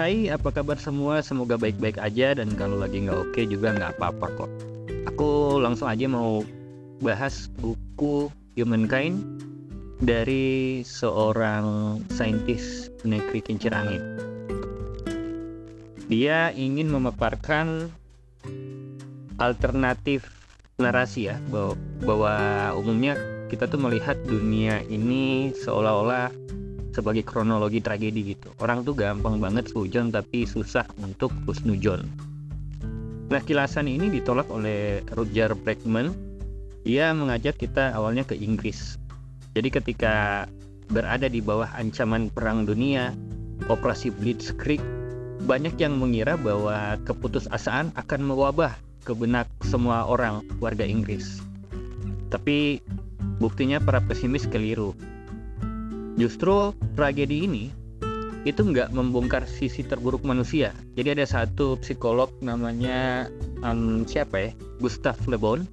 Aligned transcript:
Hai, 0.00 0.32
apa 0.32 0.48
kabar 0.48 0.80
semua? 0.80 1.20
Semoga 1.20 1.60
baik-baik 1.60 2.00
aja 2.00 2.32
dan 2.32 2.56
kalau 2.56 2.80
lagi 2.80 3.04
nggak 3.04 3.20
oke 3.20 3.40
juga 3.44 3.76
nggak 3.76 4.00
apa-apa 4.00 4.32
kok. 4.32 4.50
Aku 5.12 5.60
langsung 5.60 5.92
aja 5.92 6.08
mau 6.08 6.40
bahas 7.04 7.52
buku 7.60 8.32
Humankind 8.56 9.20
dari 10.00 10.80
seorang 10.88 12.00
saintis 12.16 12.88
negeri 13.04 13.44
kincir 13.44 13.76
angin. 13.76 14.00
Dia 16.08 16.48
ingin 16.56 16.88
memaparkan 16.88 17.92
alternatif 19.36 20.24
narasi 20.80 21.28
ya 21.28 21.36
bahwa, 21.52 21.76
bahwa 22.08 22.34
umumnya 22.80 23.20
kita 23.52 23.68
tuh 23.68 23.76
melihat 23.76 24.16
dunia 24.24 24.80
ini 24.88 25.52
seolah-olah 25.60 26.32
sebagai 26.90 27.22
kronologi 27.22 27.78
tragedi 27.78 28.34
gitu. 28.34 28.50
Orang 28.58 28.82
tuh 28.82 28.94
gampang 28.94 29.38
banget 29.38 29.70
sujon 29.70 30.10
tapi 30.10 30.46
susah 30.46 30.86
untuk 31.02 31.30
husnujon. 31.46 32.06
Nah 33.30 33.40
kilasan 33.46 33.86
ini 33.86 34.10
ditolak 34.10 34.50
oleh 34.50 35.06
Roger 35.14 35.54
Bregman. 35.54 36.10
Ia 36.82 37.12
mengajak 37.14 37.60
kita 37.60 37.94
awalnya 37.94 38.26
ke 38.26 38.34
Inggris. 38.34 38.98
Jadi 39.54 39.68
ketika 39.70 40.46
berada 40.90 41.30
di 41.30 41.38
bawah 41.38 41.70
ancaman 41.76 42.32
perang 42.32 42.66
dunia, 42.66 43.14
operasi 43.70 44.10
Blitzkrieg, 44.10 44.82
banyak 45.44 45.76
yang 45.78 46.00
mengira 46.00 46.34
bahwa 46.40 46.98
keputusasaan 47.06 47.94
akan 47.94 48.20
mewabah 48.26 48.74
ke 49.04 49.12
benak 49.14 49.46
semua 49.62 50.08
orang 50.08 50.42
warga 50.58 50.82
Inggris. 50.82 51.44
Tapi 52.32 52.80
buktinya 53.38 53.78
para 53.78 54.02
pesimis 54.02 54.46
keliru 54.48 54.96
Justru 56.20 56.76
tragedi 57.00 57.48
ini 57.48 57.72
itu 58.44 58.60
nggak 58.60 58.92
membongkar 58.92 59.48
sisi 59.48 59.80
terburuk 59.80 60.20
manusia. 60.20 60.76
Jadi 60.92 61.16
ada 61.16 61.24
satu 61.24 61.80
psikolog 61.80 62.28
namanya 62.44 63.32
um, 63.64 64.04
siapa 64.04 64.36
ya? 64.36 64.50
Gustav 64.84 65.16
Le 65.24 65.40
Bon. 65.40 65.64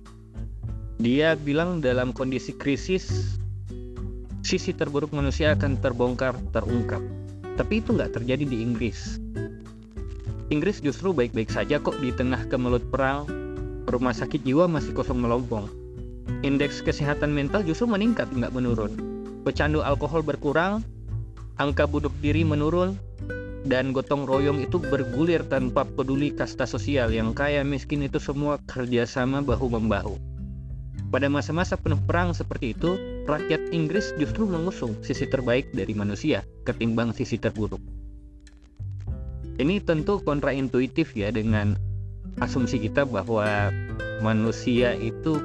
Dia 1.03 1.35
bilang 1.35 1.83
dalam 1.83 2.15
kondisi 2.15 2.55
krisis 2.55 3.35
sisi 4.39 4.71
terburuk 4.71 5.11
manusia 5.11 5.51
akan 5.51 5.83
terbongkar, 5.83 6.39
terungkap. 6.55 7.03
Tapi 7.59 7.83
itu 7.83 7.91
nggak 7.91 8.15
terjadi 8.15 8.47
di 8.47 8.63
Inggris. 8.63 9.19
Inggris 10.47 10.79
justru 10.79 11.11
baik-baik 11.11 11.51
saja 11.51 11.75
kok 11.83 11.99
di 11.99 12.15
tengah 12.15 12.47
kemelut 12.47 12.87
perang. 12.87 13.27
Rumah 13.91 14.15
sakit 14.15 14.47
jiwa 14.47 14.71
masih 14.71 14.95
kosong 14.95 15.19
melompong. 15.19 15.67
Indeks 16.47 16.79
kesehatan 16.79 17.35
mental 17.35 17.67
justru 17.67 17.83
meningkat, 17.87 18.31
nggak 18.31 18.55
menurun 18.55 19.16
pecandu 19.47 19.79
alkohol 19.79 20.27
berkurang, 20.27 20.83
angka 21.55 21.87
bunuh 21.87 22.11
diri 22.19 22.43
menurun, 22.43 22.99
dan 23.63 23.95
gotong 23.95 24.27
royong 24.27 24.59
itu 24.59 24.75
bergulir 24.75 25.39
tanpa 25.47 25.87
peduli 25.87 26.35
kasta 26.35 26.67
sosial 26.67 27.15
yang 27.15 27.31
kaya 27.31 27.63
miskin 27.63 28.03
itu 28.03 28.19
semua 28.19 28.59
kerjasama 28.67 29.39
bahu-membahu. 29.39 30.19
Pada 31.07 31.31
masa-masa 31.31 31.79
penuh 31.79 31.95
perang 32.03 32.35
seperti 32.35 32.75
itu, 32.75 32.99
rakyat 33.23 33.71
Inggris 33.71 34.11
justru 34.19 34.43
mengusung 34.43 34.99
sisi 34.99 35.23
terbaik 35.23 35.71
dari 35.71 35.95
manusia 35.95 36.43
ketimbang 36.67 37.15
sisi 37.15 37.39
terburuk. 37.39 37.79
Ini 39.63 39.79
tentu 39.79 40.19
kontraintuitif 40.27 41.15
ya 41.15 41.31
dengan 41.31 41.79
asumsi 42.43 42.83
kita 42.83 43.07
bahwa 43.07 43.71
manusia 44.19 44.91
itu 44.99 45.39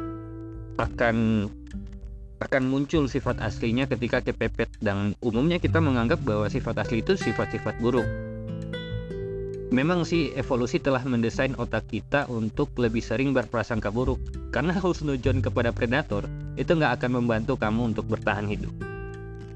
akan 0.82 1.46
akan 2.42 2.66
muncul 2.66 3.06
sifat 3.06 3.38
aslinya 3.38 3.86
ketika 3.86 4.18
kepepet 4.18 4.68
dan 4.82 5.14
umumnya 5.22 5.62
kita 5.62 5.78
menganggap 5.78 6.18
bahwa 6.26 6.50
sifat 6.50 6.82
asli 6.82 7.00
itu 7.00 7.14
sifat-sifat 7.14 7.78
buruk. 7.78 8.04
Memang 9.72 10.04
sih 10.04 10.36
evolusi 10.36 10.76
telah 10.76 11.00
mendesain 11.08 11.56
otak 11.56 11.88
kita 11.88 12.28
untuk 12.28 12.76
lebih 12.76 13.00
sering 13.00 13.32
berprasangka 13.32 13.88
buruk 13.88 14.20
karena 14.52 14.76
husnujon 14.76 15.40
kepada 15.40 15.72
predator 15.72 16.28
itu 16.60 16.76
nggak 16.76 17.00
akan 17.00 17.24
membantu 17.24 17.56
kamu 17.56 17.96
untuk 17.96 18.04
bertahan 18.04 18.44
hidup. 18.44 18.74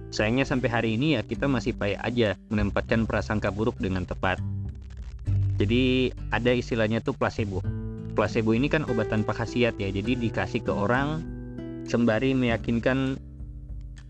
Sayangnya 0.08 0.48
sampai 0.48 0.72
hari 0.72 0.91
ini 0.96 1.20
ya 1.20 1.22
kita 1.26 1.44
masih 1.44 1.76
payah 1.76 2.00
aja 2.00 2.28
menempatkan 2.48 3.04
prasangka 3.04 3.52
buruk 3.52 3.76
dengan 3.76 4.08
tepat. 4.08 4.41
Jadi 5.60 6.08
ada 6.32 6.48
istilahnya 6.48 7.04
tuh 7.04 7.12
placebo. 7.12 7.60
Placebo 8.16 8.56
ini 8.56 8.72
kan 8.72 8.88
obat 8.88 9.12
tanpa 9.12 9.36
khasiat 9.36 9.76
ya, 9.76 9.92
jadi 9.92 10.16
dikasih 10.16 10.64
ke 10.64 10.72
orang 10.72 11.35
sembari 11.86 12.34
meyakinkan 12.34 13.19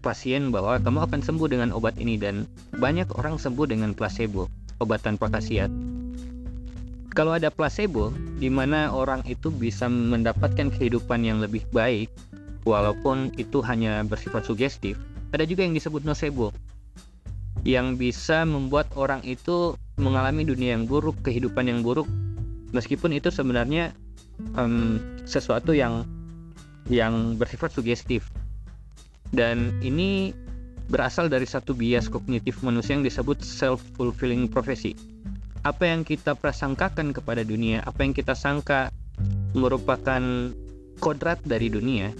pasien 0.00 0.54
bahwa 0.54 0.78
kamu 0.78 1.02
akan 1.10 1.20
sembuh 1.20 1.48
dengan 1.50 1.70
obat 1.74 1.98
ini 1.98 2.14
dan 2.14 2.46
banyak 2.78 3.10
orang 3.18 3.36
sembuh 3.36 3.66
dengan 3.66 3.90
placebo, 3.92 4.46
obat 4.78 5.02
tanpa 5.02 5.26
khasiat. 5.26 5.68
Kalau 7.16 7.32
ada 7.32 7.48
placebo, 7.48 8.12
di 8.36 8.52
mana 8.52 8.92
orang 8.92 9.24
itu 9.24 9.48
bisa 9.48 9.88
mendapatkan 9.88 10.68
kehidupan 10.68 11.24
yang 11.24 11.40
lebih 11.40 11.64
baik, 11.72 12.12
walaupun 12.68 13.32
itu 13.40 13.64
hanya 13.64 14.04
bersifat 14.04 14.44
sugestif, 14.44 15.00
ada 15.32 15.48
juga 15.48 15.64
yang 15.64 15.72
disebut 15.72 16.04
nocebo, 16.04 16.52
yang 17.64 17.96
bisa 17.96 18.44
membuat 18.44 18.92
orang 19.00 19.24
itu 19.24 19.74
mengalami 19.96 20.44
dunia 20.44 20.76
yang 20.76 20.84
buruk, 20.84 21.16
kehidupan 21.24 21.72
yang 21.72 21.80
buruk, 21.80 22.04
meskipun 22.76 23.16
itu 23.16 23.32
sebenarnya 23.32 23.96
um, 24.60 25.00
sesuatu 25.24 25.72
yang 25.72 26.04
yang 26.90 27.34
bersifat 27.38 27.74
sugestif. 27.74 28.26
Dan 29.34 29.74
ini 29.82 30.30
berasal 30.86 31.26
dari 31.26 31.46
satu 31.46 31.74
bias 31.74 32.06
kognitif 32.06 32.62
manusia 32.62 32.94
yang 32.94 33.02
disebut 33.02 33.42
self-fulfilling 33.42 34.46
prophecy. 34.46 34.94
Apa 35.66 35.90
yang 35.90 36.06
kita 36.06 36.38
prasangkakan 36.38 37.10
kepada 37.10 37.42
dunia, 37.42 37.82
apa 37.82 38.06
yang 38.06 38.14
kita 38.14 38.38
sangka 38.38 38.94
merupakan 39.58 40.22
kodrat 41.02 41.42
dari 41.42 41.66
dunia, 41.66 42.14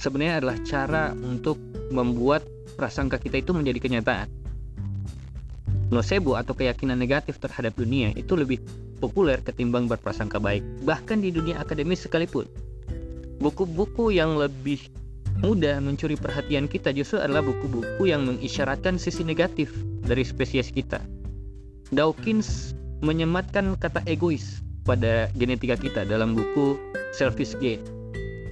sebenarnya 0.00 0.40
adalah 0.40 0.56
cara 0.64 1.04
untuk 1.12 1.60
membuat 1.92 2.48
prasangka 2.80 3.20
kita 3.20 3.44
itu 3.44 3.52
menjadi 3.52 3.76
kenyataan. 3.76 4.28
Nocebo 5.92 6.34
atau 6.34 6.56
keyakinan 6.56 6.96
negatif 6.96 7.38
terhadap 7.38 7.76
dunia 7.76 8.10
itu 8.16 8.34
lebih 8.34 8.58
populer 8.98 9.38
ketimbang 9.44 9.84
berprasangka 9.86 10.40
baik, 10.40 10.64
bahkan 10.82 11.20
di 11.20 11.28
dunia 11.28 11.60
akademis 11.60 12.08
sekalipun 12.08 12.48
buku-buku 13.40 14.14
yang 14.14 14.36
lebih 14.36 14.80
mudah 15.44 15.80
mencuri 15.84 16.16
perhatian 16.16 16.64
kita 16.64 16.92
justru 16.96 17.20
adalah 17.20 17.44
buku-buku 17.44 18.08
yang 18.08 18.24
mengisyaratkan 18.24 18.96
sisi 18.96 19.20
negatif 19.20 19.72
dari 20.04 20.24
spesies 20.24 20.72
kita. 20.72 21.02
Dawkins 21.92 22.72
menyematkan 23.04 23.76
kata 23.76 24.00
egois 24.08 24.64
pada 24.88 25.28
genetika 25.36 25.76
kita 25.76 26.08
dalam 26.08 26.32
buku 26.32 26.80
Selfish 27.12 27.58
Gene. 27.60 27.82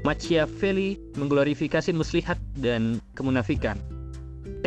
Machiavelli 0.05 1.01
mengglorifikasi 1.17 1.89
muslihat 1.97 2.37
dan 2.61 3.01
kemunafikan. 3.17 3.81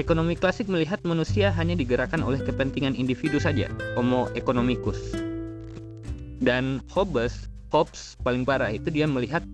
Ekonomi 0.02 0.34
klasik 0.34 0.66
melihat 0.66 0.98
manusia 1.06 1.54
hanya 1.54 1.78
digerakkan 1.78 2.26
oleh 2.26 2.42
kepentingan 2.42 2.98
individu 2.98 3.38
saja, 3.38 3.70
homo 3.94 4.26
economicus. 4.34 4.98
Dan 6.42 6.82
Hobbes, 6.90 7.50
Hobbes 7.70 8.18
paling 8.26 8.46
parah 8.46 8.74
itu 8.74 8.90
dia 8.90 9.06
melihat 9.06 9.46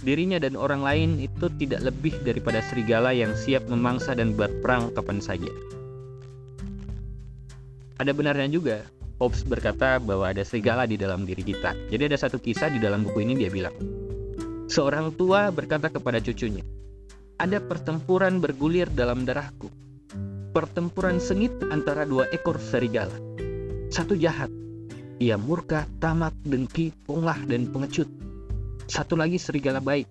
dirinya 0.00 0.40
dan 0.40 0.56
orang 0.56 0.80
lain 0.80 1.10
itu 1.20 1.52
tidak 1.60 1.84
lebih 1.84 2.16
daripada 2.24 2.64
serigala 2.64 3.12
yang 3.12 3.36
siap 3.36 3.68
memangsa 3.68 4.16
dan 4.16 4.32
berperang 4.32 4.92
kapan 4.96 5.20
saja. 5.20 5.52
Ada 8.00 8.16
benarnya 8.16 8.48
juga, 8.48 8.76
Hobbes 9.20 9.44
berkata 9.44 10.00
bahwa 10.00 10.32
ada 10.32 10.40
serigala 10.40 10.88
di 10.88 10.96
dalam 10.96 11.28
diri 11.28 11.44
kita. 11.44 11.76
Jadi 11.92 12.02
ada 12.08 12.16
satu 12.16 12.40
kisah 12.40 12.72
di 12.72 12.80
dalam 12.80 13.04
buku 13.04 13.20
ini 13.20 13.36
dia 13.36 13.52
bilang, 13.52 13.76
seorang 14.72 15.12
tua 15.12 15.52
berkata 15.52 15.92
kepada 15.92 16.16
cucunya, 16.24 16.64
ada 17.36 17.60
pertempuran 17.60 18.40
bergulir 18.40 18.88
dalam 18.88 19.28
darahku. 19.28 19.68
Pertempuran 20.50 21.20
sengit 21.20 21.52
antara 21.68 22.08
dua 22.08 22.26
ekor 22.32 22.56
serigala. 22.56 23.14
Satu 23.92 24.16
jahat, 24.16 24.48
ia 25.20 25.36
murka, 25.36 25.84
tamak, 26.00 26.32
dengki, 26.42 26.90
ponglah, 27.04 27.38
dan 27.44 27.68
pengecut 27.68 28.08
satu 28.90 29.14
lagi 29.14 29.38
serigala 29.38 29.78
baik. 29.78 30.10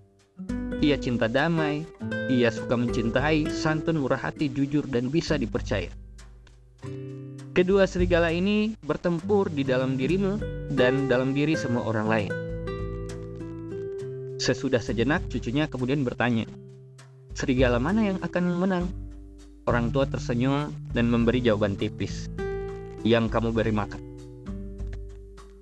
Ia 0.79 0.95
cinta 0.95 1.27
damai, 1.27 1.83
ia 2.31 2.47
suka 2.47 2.79
mencintai, 2.79 3.51
santun, 3.51 3.99
murah 3.99 4.15
hati, 4.15 4.47
jujur, 4.47 4.87
dan 4.87 5.11
bisa 5.11 5.35
dipercaya. 5.35 5.91
Kedua 7.51 7.83
serigala 7.83 8.31
ini 8.31 8.79
bertempur 8.79 9.51
di 9.51 9.67
dalam 9.67 9.99
dirimu 9.99 10.39
dan 10.71 11.11
dalam 11.11 11.35
diri 11.35 11.59
semua 11.59 11.83
orang 11.83 12.07
lain. 12.07 12.31
Sesudah 14.39 14.79
sejenak, 14.79 15.27
cucunya 15.27 15.67
kemudian 15.67 16.07
bertanya, 16.07 16.47
"Serigala 17.35 17.83
mana 17.83 18.15
yang 18.15 18.19
akan 18.23 18.43
menang?" 18.55 18.87
Orang 19.67 19.91
tua 19.91 20.07
tersenyum 20.07 20.71
dan 20.95 21.11
memberi 21.11 21.43
jawaban 21.43 21.75
tipis, 21.75 22.31
"Yang 23.03 23.27
kamu 23.35 23.51
beri 23.51 23.75
makan." 23.75 24.08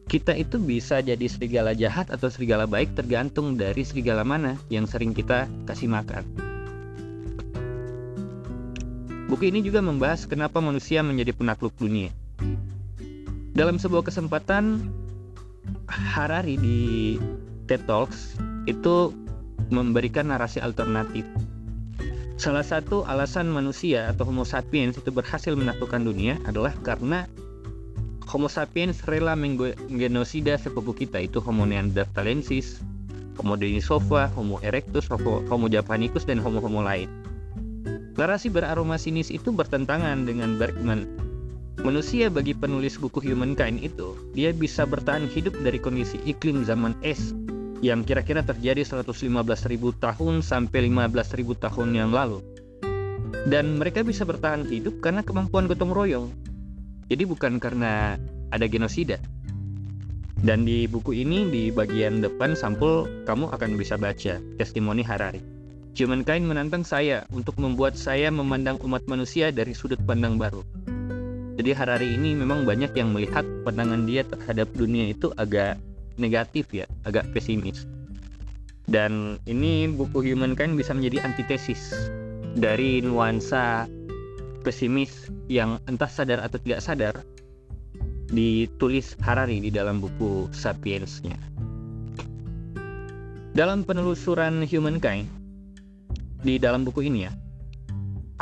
Kita 0.08 0.32
itu 0.40 0.56
bisa 0.56 1.04
jadi 1.04 1.28
serigala 1.28 1.76
jahat 1.76 2.08
atau 2.08 2.32
serigala 2.32 2.64
baik 2.64 2.96
tergantung 2.96 3.60
dari 3.60 3.84
serigala 3.84 4.24
mana 4.24 4.56
yang 4.72 4.88
sering 4.88 5.12
kita 5.12 5.52
kasih 5.68 5.92
makan. 5.92 6.24
Buku 9.28 9.52
ini 9.52 9.60
juga 9.60 9.84
membahas 9.84 10.24
kenapa 10.24 10.64
manusia 10.64 11.04
menjadi 11.04 11.36
penakluk 11.36 11.76
dunia. 11.76 12.16
Dalam 13.52 13.76
sebuah 13.76 14.08
kesempatan 14.08 14.88
Harari 15.92 16.56
di 16.56 16.80
TED 17.68 17.84
Talks 17.84 18.40
itu 18.64 19.12
memberikan 19.68 20.32
narasi 20.32 20.64
alternatif. 20.64 21.28
Salah 22.40 22.64
satu 22.64 23.04
alasan 23.04 23.52
manusia 23.52 24.08
atau 24.08 24.24
Homo 24.24 24.48
sapiens 24.48 24.96
itu 24.96 25.12
berhasil 25.12 25.52
menaklukkan 25.52 26.00
dunia 26.00 26.40
adalah 26.48 26.72
karena 26.80 27.28
Homo 28.28 28.52
sapiens 28.52 29.00
rela 29.08 29.40
menggenosida 29.40 30.60
sepupu 30.60 30.92
kita 30.92 31.24
itu 31.24 31.40
Homo 31.40 31.64
neanderthalensis, 31.64 32.84
Homo 33.40 33.56
denisova, 33.56 34.28
Homo 34.36 34.60
erectus, 34.60 35.08
Homo, 35.08 35.40
Homo 35.48 35.72
japanicus, 35.72 36.28
dan 36.28 36.44
Homo-Homo 36.44 36.84
lain. 36.84 37.08
Narasi 38.20 38.52
beraroma 38.52 39.00
sinis 39.00 39.32
itu 39.32 39.56
bertentangan 39.56 40.28
dengan 40.28 40.60
Bergman. 40.60 41.08
Manusia 41.88 42.28
bagi 42.28 42.52
penulis 42.52 43.00
buku 43.00 43.24
Humankind 43.24 43.80
itu, 43.80 44.20
dia 44.36 44.52
bisa 44.52 44.84
bertahan 44.84 45.30
hidup 45.32 45.56
dari 45.64 45.80
kondisi 45.80 46.20
iklim 46.28 46.68
zaman 46.68 47.00
es 47.08 47.32
yang 47.80 48.04
kira-kira 48.04 48.44
terjadi 48.44 48.84
115.000 48.84 50.04
tahun 50.04 50.36
sampai 50.44 50.90
15.000 50.92 51.64
tahun 51.64 51.90
yang 51.96 52.12
lalu. 52.12 52.44
Dan 53.48 53.80
mereka 53.80 54.04
bisa 54.04 54.28
bertahan 54.28 54.68
hidup 54.68 55.00
karena 55.00 55.24
kemampuan 55.24 55.72
gotong 55.72 55.96
royong. 55.96 56.47
Jadi 57.08 57.24
bukan 57.24 57.60
karena 57.60 58.20
ada 58.52 58.66
genosida. 58.68 59.20
Dan 60.38 60.70
di 60.70 60.86
buku 60.86 61.18
ini 61.18 61.50
di 61.50 61.64
bagian 61.74 62.22
depan 62.22 62.54
sampul 62.54 63.10
kamu 63.26 63.50
akan 63.50 63.74
bisa 63.74 63.98
baca 63.98 64.38
testimoni 64.62 65.02
Harari. 65.02 65.42
Humankind 65.98 66.46
menantang 66.46 66.86
saya 66.86 67.26
untuk 67.34 67.58
membuat 67.58 67.98
saya 67.98 68.30
memandang 68.30 68.78
umat 68.86 69.02
manusia 69.10 69.50
dari 69.50 69.74
sudut 69.74 69.98
pandang 70.06 70.38
baru. 70.38 70.62
Jadi 71.58 71.74
Harari 71.74 72.14
ini 72.14 72.38
memang 72.38 72.70
banyak 72.70 72.94
yang 72.94 73.18
melihat 73.18 73.42
pandangan 73.66 74.06
dia 74.06 74.22
terhadap 74.22 74.70
dunia 74.78 75.10
itu 75.10 75.34
agak 75.42 75.82
negatif 76.22 76.70
ya, 76.70 76.86
agak 77.02 77.26
pesimis. 77.34 77.90
Dan 78.86 79.42
ini 79.50 79.90
buku 79.90 80.22
Humankind 80.22 80.78
bisa 80.78 80.94
menjadi 80.94 81.26
antitesis 81.26 81.98
dari 82.54 83.02
nuansa 83.02 83.90
pesimis 84.68 85.32
yang 85.48 85.80
entah 85.88 86.12
sadar 86.12 86.44
atau 86.44 86.60
tidak 86.60 86.84
sadar 86.84 87.16
ditulis 88.28 89.16
Harari 89.24 89.64
di 89.64 89.72
dalam 89.72 90.04
buku 90.04 90.52
Sapiensnya. 90.52 91.40
Dalam 93.56 93.88
penelusuran 93.88 94.68
Humankind, 94.68 95.32
di 96.44 96.60
dalam 96.60 96.84
buku 96.84 97.08
ini 97.08 97.24
ya. 97.24 97.32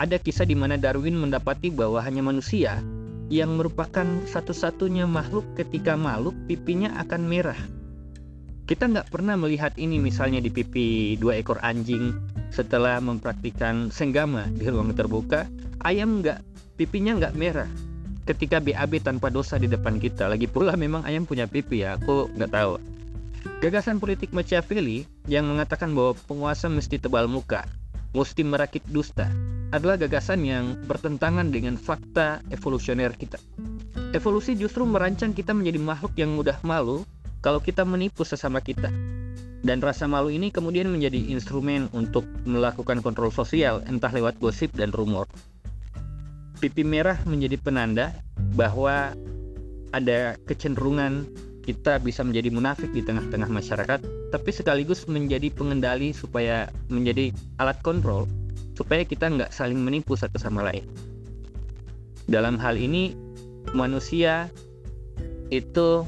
Ada 0.01 0.17
kisah 0.17 0.49
di 0.49 0.57
mana 0.57 0.81
Darwin 0.81 1.13
mendapati 1.13 1.69
bahwa 1.69 2.01
hanya 2.01 2.25
manusia 2.25 2.81
yang 3.29 3.55
merupakan 3.55 4.03
satu-satunya 4.25 5.05
makhluk 5.05 5.45
ketika 5.53 5.93
malu 5.93 6.33
pipinya 6.49 6.97
akan 7.05 7.21
merah. 7.21 7.61
Kita 8.65 8.89
nggak 8.89 9.13
pernah 9.13 9.37
melihat 9.37 9.77
ini 9.77 10.01
misalnya 10.01 10.41
di 10.41 10.49
pipi 10.49 11.15
dua 11.21 11.37
ekor 11.37 11.61
anjing 11.61 12.17
setelah 12.55 13.03
mempraktikkan 13.03 13.91
senggama 13.91 14.47
di 14.55 14.71
ruang 14.71 14.95
terbuka, 14.95 15.43
ayam 15.83 16.23
nggak 16.23 16.39
pipinya 16.79 17.19
nggak 17.19 17.35
merah 17.35 17.67
ketika 18.23 18.63
BAB 18.63 19.03
tanpa 19.03 19.27
dosa 19.27 19.59
di 19.59 19.67
depan 19.67 19.99
kita. 19.99 20.31
Lagi 20.31 20.47
pula 20.47 20.79
memang 20.79 21.03
ayam 21.03 21.27
punya 21.27 21.51
pipi 21.51 21.83
ya, 21.83 21.99
aku 21.99 22.31
nggak 22.31 22.51
tahu. 22.55 22.79
Gagasan 23.59 23.99
politik 23.99 24.31
Machiavelli 24.31 25.03
yang 25.27 25.45
mengatakan 25.51 25.91
bahwa 25.91 26.15
penguasa 26.25 26.71
mesti 26.71 26.97
tebal 26.97 27.27
muka 27.27 27.67
mesti 28.15 28.47
merakit 28.47 28.81
dusta 28.87 29.27
adalah 29.75 29.99
gagasan 29.99 30.47
yang 30.47 30.79
bertentangan 30.87 31.51
dengan 31.51 31.75
fakta 31.75 32.39
evolusioner 32.47 33.11
kita. 33.11 33.35
Evolusi 34.15 34.55
justru 34.55 34.87
merancang 34.87 35.35
kita 35.35 35.51
menjadi 35.51 35.83
makhluk 35.83 36.15
yang 36.15 36.31
mudah 36.31 36.55
malu 36.63 37.03
kalau 37.43 37.59
kita 37.59 37.83
menipu 37.83 38.23
sesama 38.23 38.63
kita. 38.63 38.87
Dan 39.65 39.81
rasa 39.81 40.05
malu 40.05 40.29
ini 40.29 40.53
kemudian 40.53 40.85
menjadi 40.93 41.17
instrumen 41.33 41.89
untuk 41.89 42.21
melakukan 42.45 43.01
kontrol 43.01 43.33
sosial, 43.33 43.81
entah 43.89 44.13
lewat 44.13 44.37
gosip 44.37 44.69
dan 44.77 44.93
rumor. 44.93 45.25
Pipi 46.61 46.85
merah 46.85 47.17
menjadi 47.25 47.57
penanda 47.57 48.13
bahwa 48.53 49.17
ada 49.89 50.37
kecenderungan 50.45 51.25
kita 51.65 51.97
bisa 51.97 52.21
menjadi 52.21 52.53
munafik 52.53 52.93
di 52.93 53.01
tengah-tengah 53.01 53.49
masyarakat, 53.49 53.99
tapi 54.29 54.49
sekaligus 54.53 55.09
menjadi 55.09 55.49
pengendali 55.49 56.13
supaya 56.13 56.69
menjadi 56.93 57.33
alat 57.57 57.81
kontrol 57.81 58.29
supaya 58.77 59.01
kita 59.07 59.31
nggak 59.31 59.49
saling 59.49 59.81
menipu 59.81 60.13
satu 60.13 60.37
sama 60.37 60.61
lain. 60.61 60.85
Dalam 62.29 62.61
hal 62.61 62.77
ini, 62.77 63.17
manusia 63.73 64.51
itu 65.49 66.05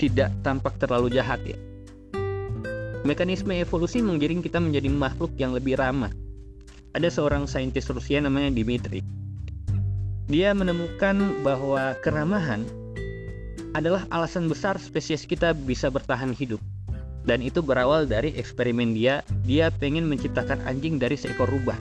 tidak 0.00 0.34
tampak 0.42 0.74
terlalu 0.82 1.14
jahat 1.14 1.38
ya. 1.44 1.67
Mekanisme 3.06 3.54
evolusi 3.54 4.02
menggiring 4.02 4.42
kita 4.42 4.58
menjadi 4.58 4.90
makhluk 4.90 5.30
yang 5.38 5.54
lebih 5.54 5.78
ramah. 5.78 6.10
Ada 6.98 7.14
seorang 7.14 7.46
saintis 7.46 7.86
Rusia 7.86 8.18
namanya 8.18 8.50
Dimitri. 8.50 9.06
Dia 10.26 10.50
menemukan 10.50 11.38
bahwa 11.46 11.94
keramahan 12.02 12.66
adalah 13.78 14.02
alasan 14.10 14.50
besar 14.50 14.74
spesies 14.82 15.22
kita 15.22 15.54
bisa 15.54 15.92
bertahan 15.94 16.34
hidup. 16.34 16.58
Dan 17.22 17.44
itu 17.44 17.62
berawal 17.62 18.08
dari 18.08 18.34
eksperimen 18.34 18.96
dia, 18.96 19.22
dia 19.46 19.70
pengen 19.70 20.08
menciptakan 20.10 20.58
anjing 20.66 20.98
dari 20.98 21.14
seekor 21.14 21.46
rubah. 21.46 21.76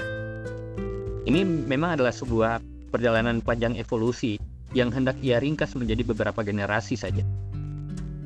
Ini 1.26 1.44
memang 1.44 1.98
adalah 1.98 2.14
sebuah 2.14 2.62
perjalanan 2.94 3.42
panjang 3.42 3.74
evolusi 3.80 4.38
yang 4.76 4.94
hendak 4.94 5.18
ia 5.24 5.42
ringkas 5.42 5.74
menjadi 5.74 6.04
beberapa 6.06 6.46
generasi 6.46 6.94
saja. 6.94 7.24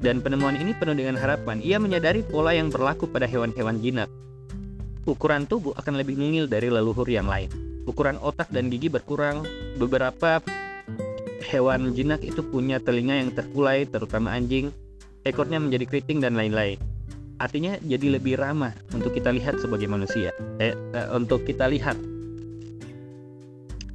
Dan 0.01 0.25
penemuan 0.25 0.57
ini 0.57 0.73
penuh 0.73 0.97
dengan 0.97 1.13
harapan. 1.13 1.61
Ia 1.61 1.77
menyadari 1.77 2.25
pola 2.25 2.57
yang 2.57 2.73
berlaku 2.73 3.05
pada 3.05 3.29
hewan-hewan 3.29 3.77
jinak. 3.77 4.09
Ukuran 5.05 5.45
tubuh 5.45 5.77
akan 5.77 6.01
lebih 6.01 6.17
mungil 6.17 6.49
dari 6.49 6.73
leluhur 6.73 7.05
yang 7.05 7.29
lain. 7.29 7.49
Ukuran 7.85 8.17
otak 8.17 8.49
dan 8.49 8.73
gigi 8.73 8.89
berkurang. 8.89 9.45
Beberapa 9.77 10.41
hewan 11.45 11.93
jinak 11.93 12.25
itu 12.25 12.41
punya 12.41 12.81
telinga 12.81 13.17
yang 13.21 13.29
terkulai, 13.29 13.85
terutama 13.85 14.33
anjing, 14.33 14.73
ekornya 15.21 15.61
menjadi 15.61 15.85
keriting 15.85 16.21
dan 16.21 16.33
lain-lain. 16.33 16.81
Artinya 17.41 17.77
jadi 17.81 18.21
lebih 18.21 18.37
ramah 18.37 18.73
untuk 18.93 19.17
kita 19.17 19.33
lihat 19.33 19.57
sebagai 19.57 19.89
manusia. 19.89 20.29
Eh, 20.61 20.73
eh, 20.73 21.07
untuk 21.13 21.45
kita 21.45 21.65
lihat 21.69 21.97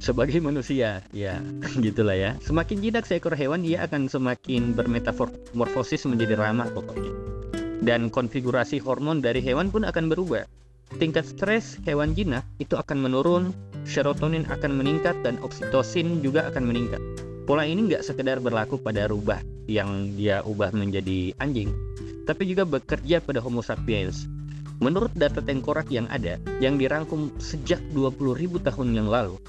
sebagai 0.07 0.39
manusia, 0.39 1.03
ya 1.11 1.43
gitulah 1.83 2.15
ya. 2.15 2.31
Semakin 2.39 2.79
jinak 2.79 3.03
seekor 3.03 3.35
hewan, 3.35 3.67
ia 3.67 3.83
akan 3.83 4.07
semakin 4.07 4.71
bermetamorfosis 4.71 6.07
menjadi 6.07 6.39
ramah 6.39 6.71
pokoknya. 6.71 7.11
Dan 7.83 8.07
konfigurasi 8.07 8.79
hormon 8.79 9.19
dari 9.19 9.43
hewan 9.43 9.67
pun 9.67 9.83
akan 9.83 10.07
berubah. 10.07 10.47
Tingkat 10.95 11.27
stres 11.27 11.75
hewan 11.83 12.15
jinak 12.15 12.47
itu 12.63 12.79
akan 12.79 13.03
menurun, 13.03 13.51
serotonin 13.83 14.47
akan 14.47 14.79
meningkat, 14.79 15.19
dan 15.27 15.35
oksitosin 15.43 16.23
juga 16.23 16.47
akan 16.47 16.63
meningkat. 16.63 17.03
Pola 17.43 17.67
ini 17.67 17.91
nggak 17.91 18.07
sekedar 18.07 18.39
berlaku 18.39 18.79
pada 18.79 19.11
rubah 19.11 19.43
yang 19.67 20.15
dia 20.15 20.39
ubah 20.47 20.71
menjadi 20.71 21.35
anjing, 21.43 21.75
tapi 22.23 22.47
juga 22.47 22.63
bekerja 22.63 23.19
pada 23.19 23.43
Homo 23.43 23.59
sapiens. 23.59 24.27
Menurut 24.79 25.11
data 25.15 25.43
tengkorak 25.43 25.91
yang 25.91 26.07
ada, 26.07 26.39
yang 26.63 26.79
dirangkum 26.79 27.33
sejak 27.41 27.81
20.000 27.91 28.61
tahun 28.61 28.87
yang 28.93 29.09
lalu, 29.09 29.39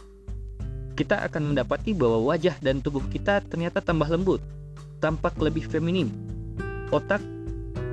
kita 0.99 1.23
akan 1.31 1.55
mendapati 1.55 1.95
bahwa 1.95 2.35
wajah 2.35 2.59
dan 2.59 2.83
tubuh 2.83 3.07
kita 3.07 3.38
ternyata 3.47 3.78
tambah 3.78 4.11
lembut, 4.11 4.43
tampak 4.99 5.38
lebih 5.38 5.62
feminim. 5.71 6.11
Otak 6.90 7.23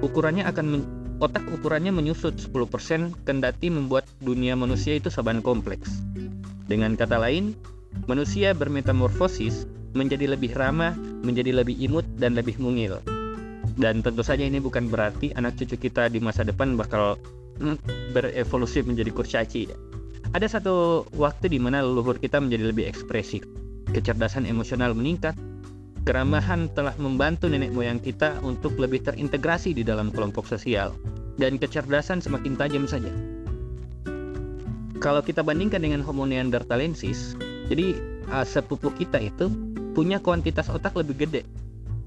ukurannya 0.02 0.42
akan 0.50 0.66
men 0.66 0.82
otak 1.22 1.46
ukurannya 1.54 1.94
menyusut 1.94 2.36
10% 2.36 3.14
kendati 3.24 3.70
membuat 3.70 4.10
dunia 4.26 4.58
manusia 4.58 4.98
itu 4.98 5.14
saban 5.14 5.40
kompleks. 5.46 6.02
Dengan 6.66 6.98
kata 6.98 7.22
lain, 7.22 7.54
manusia 8.10 8.58
bermetamorfosis 8.58 9.70
menjadi 9.94 10.34
lebih 10.34 10.58
ramah, 10.58 10.98
menjadi 11.24 11.62
lebih 11.62 11.78
imut, 11.78 12.04
dan 12.20 12.36
lebih 12.36 12.58
mungil. 12.60 13.00
Dan 13.80 14.04
tentu 14.04 14.26
saja 14.26 14.44
ini 14.44 14.60
bukan 14.60 14.92
berarti 14.92 15.32
anak 15.38 15.56
cucu 15.56 15.78
kita 15.78 16.12
di 16.12 16.20
masa 16.20 16.44
depan 16.44 16.76
bakal 16.76 17.16
hmm, 17.62 18.12
berevolusi 18.12 18.84
menjadi 18.84 19.12
kurcaci. 19.16 19.85
Ada 20.36 20.60
satu 20.60 21.08
waktu 21.16 21.48
di 21.48 21.64
mana 21.64 21.80
leluhur 21.80 22.20
kita 22.20 22.44
menjadi 22.44 22.68
lebih 22.68 22.92
ekspresif, 22.92 23.48
kecerdasan 23.96 24.44
emosional 24.44 24.92
meningkat, 24.92 25.32
keramahan 26.04 26.68
telah 26.76 26.92
membantu 27.00 27.48
nenek 27.48 27.72
moyang 27.72 28.04
kita 28.04 28.44
untuk 28.44 28.76
lebih 28.76 29.00
terintegrasi 29.00 29.72
di 29.72 29.88
dalam 29.88 30.12
kelompok 30.12 30.44
sosial, 30.44 30.92
dan 31.40 31.56
kecerdasan 31.56 32.20
semakin 32.20 32.60
tajam 32.60 32.84
saja. 32.84 33.16
Kalau 35.00 35.24
kita 35.24 35.40
bandingkan 35.40 35.80
dengan 35.80 36.04
Homo 36.04 36.28
neanderthalensis, 36.28 37.40
jadi 37.72 37.96
uh, 38.28 38.44
sepupu 38.44 38.92
kita 38.92 39.24
itu 39.24 39.48
punya 39.96 40.20
kuantitas 40.20 40.68
otak 40.68 41.00
lebih 41.00 41.16
gede, 41.16 41.48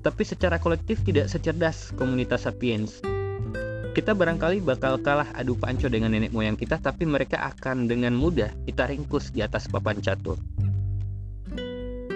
tapi 0.04 0.28
secara 0.28 0.60
kolektif 0.60 1.00
tidak 1.00 1.32
secerdas 1.32 1.96
komunitas 1.96 2.44
sapiens. 2.44 3.00
Kita 3.96 4.12
barangkali 4.14 4.62
bakal 4.62 5.00
kalah 5.00 5.28
adu 5.34 5.56
panco 5.56 5.88
dengan 5.90 6.12
nenek 6.12 6.30
moyang 6.30 6.54
kita, 6.54 6.78
tapi 6.78 7.08
mereka 7.08 7.40
akan 7.54 7.88
dengan 7.88 8.14
mudah 8.14 8.52
kita 8.68 8.88
ringkus 8.88 9.30
di 9.32 9.40
atas 9.42 9.68
papan 9.68 9.98
catur. 10.02 10.38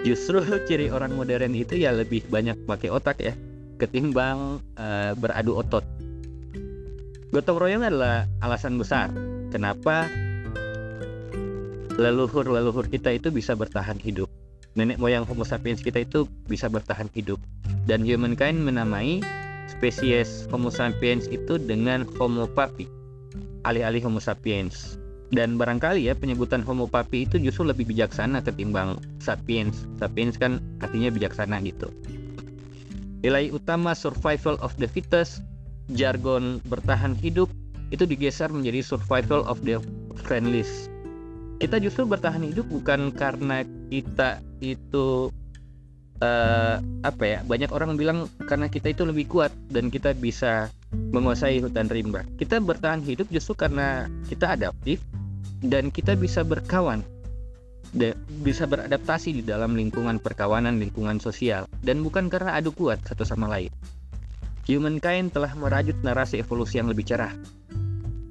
justru 0.03 0.43
ciri 0.67 0.91
orang 0.91 1.15
modern 1.15 1.55
itu 1.55 1.79
ya 1.79 1.95
lebih 1.95 2.27
banyak 2.27 2.67
pakai 2.67 2.91
otak 2.91 3.23
ya 3.23 3.33
ketimbang 3.79 4.59
uh, 4.75 5.11
beradu 5.17 5.59
otot. 5.59 5.83
Gotong 7.33 7.57
royong 7.57 7.83
adalah 7.87 8.29
alasan 8.45 8.77
besar 8.77 9.09
kenapa 9.49 10.05
leluhur-leluhur 11.97 12.89
kita 12.89 13.13
itu 13.13 13.33
bisa 13.33 13.57
bertahan 13.57 13.97
hidup. 13.97 14.29
Nenek 14.73 14.97
moyang 14.97 15.25
Homo 15.29 15.45
sapiens 15.45 15.81
kita 15.81 16.01
itu 16.01 16.25
bisa 16.49 16.65
bertahan 16.65 17.09
hidup. 17.13 17.37
Dan 17.85 18.01
humankind 18.01 18.61
menamai 18.65 19.21
spesies 19.71 20.47
Homo 20.51 20.69
sapiens 20.69 21.27
itu 21.31 21.59
dengan 21.59 22.07
Homo 22.19 22.47
papi 22.47 23.03
alih-alih 23.63 24.03
Homo 24.05 24.19
sapiens. 24.19 24.99
Dan 25.33 25.57
barangkali 25.57 26.05
ya 26.05 26.13
penyebutan 26.13 26.61
Homo 26.61 26.85
papi 26.85 27.25
itu 27.25 27.41
justru 27.41 27.65
lebih 27.65 27.89
bijaksana 27.89 28.45
ketimbang 28.45 29.01
sapiens. 29.17 29.89
Sapiens 29.97 30.37
kan 30.37 30.61
artinya 30.77 31.09
bijaksana 31.09 31.57
gitu. 31.65 31.89
Nilai 33.25 33.49
utama 33.49 33.97
survival 33.97 34.59
of 34.61 34.75
the 34.77 34.85
fittest 34.85 35.41
jargon 35.95 36.61
bertahan 36.69 37.17
hidup 37.17 37.49
itu 37.89 38.05
digeser 38.05 38.51
menjadi 38.51 38.85
survival 38.85 39.41
of 39.49 39.63
the 39.65 39.81
friendliest. 40.27 40.91
Kita 41.57 41.79
justru 41.79 42.03
bertahan 42.05 42.43
hidup 42.43 42.67
bukan 42.69 43.09
karena 43.15 43.63
kita 43.89 44.43
itu 44.59 45.31
uh, 46.21 46.77
apa 47.01 47.23
ya 47.23 47.39
banyak 47.47 47.71
orang 47.73 47.95
bilang 47.97 48.29
karena 48.45 48.69
kita 48.69 48.93
itu 48.93 49.07
lebih 49.07 49.25
kuat 49.31 49.49
dan 49.71 49.89
kita 49.89 50.13
bisa 50.13 50.69
menguasai 50.93 51.63
hutan 51.63 51.89
rimba. 51.89 52.27
Kita 52.37 52.61
bertahan 52.61 53.01
hidup 53.01 53.31
justru 53.33 53.57
karena 53.57 54.05
kita 54.29 54.53
adaptif 54.53 55.01
dan 55.63 55.89
kita 55.89 56.13
bisa 56.19 56.43
berkawan 56.43 57.01
bisa 58.41 58.65
beradaptasi 58.65 59.37
di 59.37 59.43
dalam 59.45 59.77
lingkungan 59.77 60.17
perkawanan 60.17 60.81
lingkungan 60.81 61.21
sosial 61.21 61.69
dan 61.85 62.01
bukan 62.01 62.25
karena 62.25 62.57
adu 62.57 62.73
kuat 62.73 62.97
satu 63.05 63.21
sama 63.21 63.45
lain. 63.45 63.69
Humankind 64.65 65.35
telah 65.35 65.53
merajut 65.53 65.93
narasi 66.01 66.41
evolusi 66.41 66.81
yang 66.81 66.89
lebih 66.89 67.05
cerah. 67.05 67.35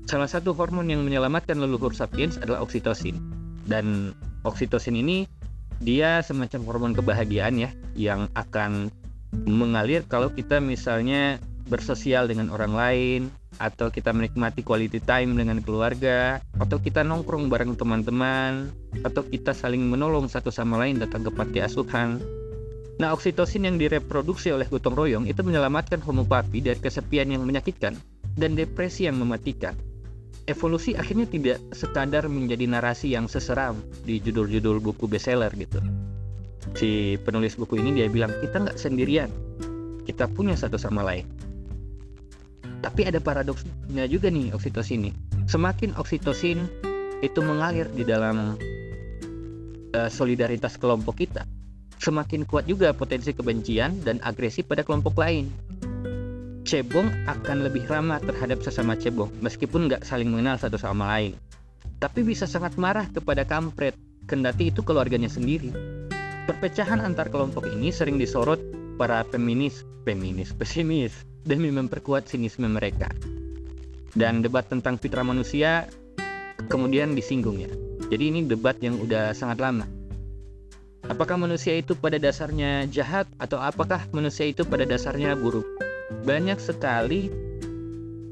Salah 0.08 0.26
satu 0.26 0.56
hormon 0.56 0.90
yang 0.90 1.06
menyelamatkan 1.06 1.60
leluhur 1.60 1.94
sapiens 1.94 2.40
adalah 2.40 2.64
oksitosin. 2.64 3.20
Dan 3.68 4.16
oksitosin 4.42 4.98
ini 4.98 5.28
dia 5.82 6.22
semacam 6.22 6.60
hormon 6.62 6.94
kebahagiaan 6.94 7.58
ya 7.58 7.70
yang 7.98 8.30
akan 8.38 8.88
mengalir 9.34 10.06
kalau 10.06 10.30
kita 10.30 10.62
misalnya 10.62 11.42
bersosial 11.66 12.30
dengan 12.30 12.54
orang 12.54 12.72
lain 12.74 13.20
atau 13.58 13.90
kita 13.90 14.14
menikmati 14.14 14.62
quality 14.62 15.02
time 15.02 15.34
dengan 15.34 15.58
keluarga 15.60 16.38
atau 16.56 16.78
kita 16.78 17.02
nongkrong 17.02 17.50
bareng 17.50 17.74
teman-teman 17.74 18.70
atau 19.02 19.26
kita 19.26 19.52
saling 19.52 19.82
menolong 19.82 20.30
satu 20.30 20.48
sama 20.48 20.80
lain 20.80 21.02
datang 21.02 21.26
ke 21.26 21.30
panti 21.34 21.58
asuhan. 21.60 22.22
Nah, 23.00 23.10
oksitosin 23.16 23.66
yang 23.66 23.76
direproduksi 23.80 24.52
oleh 24.52 24.68
gotong 24.68 24.94
royong 24.94 25.24
itu 25.26 25.40
menyelamatkan 25.42 25.98
homo 26.04 26.22
papi 26.28 26.62
dari 26.62 26.78
kesepian 26.78 27.32
yang 27.32 27.42
menyakitkan 27.42 27.96
dan 28.36 28.54
depresi 28.54 29.08
yang 29.08 29.18
mematikan 29.18 29.74
evolusi 30.50 30.98
akhirnya 30.98 31.26
tidak 31.28 31.58
sekadar 31.70 32.26
menjadi 32.26 32.66
narasi 32.66 33.14
yang 33.14 33.30
seseram 33.30 33.78
di 34.02 34.18
judul-judul 34.18 34.82
buku 34.82 35.06
bestseller 35.06 35.52
gitu. 35.54 35.78
Si 36.74 37.20
penulis 37.22 37.58
buku 37.58 37.78
ini 37.78 38.02
dia 38.02 38.06
bilang 38.10 38.32
kita 38.42 38.66
nggak 38.66 38.78
sendirian, 38.78 39.30
kita 40.06 40.26
punya 40.30 40.58
satu 40.58 40.78
sama 40.78 41.02
lain. 41.06 41.26
Tapi 42.82 43.06
ada 43.06 43.22
paradoksnya 43.22 44.10
juga 44.10 44.26
nih 44.26 44.50
oksitosin 44.50 45.06
ini. 45.06 45.12
Semakin 45.46 45.94
oksitosin 45.94 46.66
itu 47.22 47.38
mengalir 47.38 47.86
di 47.94 48.02
dalam 48.02 48.58
uh, 49.94 50.10
solidaritas 50.10 50.74
kelompok 50.74 51.22
kita, 51.22 51.46
semakin 52.02 52.42
kuat 52.42 52.66
juga 52.66 52.90
potensi 52.90 53.30
kebencian 53.30 54.02
dan 54.02 54.18
agresi 54.26 54.66
pada 54.66 54.82
kelompok 54.82 55.14
lain 55.14 55.71
cebong 56.72 57.12
akan 57.28 57.68
lebih 57.68 57.84
ramah 57.84 58.16
terhadap 58.24 58.64
sesama 58.64 58.96
cebong 58.96 59.28
meskipun 59.44 59.92
nggak 59.92 60.08
saling 60.08 60.32
mengenal 60.32 60.56
satu 60.56 60.80
sama 60.80 61.04
lain. 61.12 61.36
Tapi 62.00 62.24
bisa 62.24 62.48
sangat 62.48 62.80
marah 62.80 63.04
kepada 63.12 63.44
kampret, 63.44 63.92
kendati 64.24 64.72
itu 64.72 64.80
keluarganya 64.80 65.28
sendiri. 65.28 65.68
Perpecahan 66.48 67.04
antar 67.04 67.28
kelompok 67.28 67.68
ini 67.68 67.92
sering 67.92 68.16
disorot 68.16 68.56
para 68.96 69.20
feminis, 69.28 69.84
feminis, 70.08 70.56
pesimis 70.56 71.12
demi 71.44 71.68
memperkuat 71.68 72.24
sinisme 72.24 72.64
mereka. 72.72 73.12
Dan 74.16 74.40
debat 74.40 74.64
tentang 74.64 74.96
fitrah 74.96 75.28
manusia 75.28 75.92
kemudian 76.72 77.12
disinggung 77.12 77.60
ya. 77.60 77.68
Jadi 78.08 78.32
ini 78.32 78.40
debat 78.48 78.80
yang 78.80 78.96
udah 78.96 79.36
sangat 79.36 79.60
lama. 79.60 79.84
Apakah 81.04 81.36
manusia 81.36 81.76
itu 81.76 81.92
pada 81.92 82.16
dasarnya 82.16 82.88
jahat 82.88 83.28
atau 83.36 83.60
apakah 83.60 84.08
manusia 84.16 84.48
itu 84.48 84.64
pada 84.64 84.88
dasarnya 84.88 85.36
buruk? 85.36 85.91
Banyak 86.22 86.60
sekali 86.60 87.32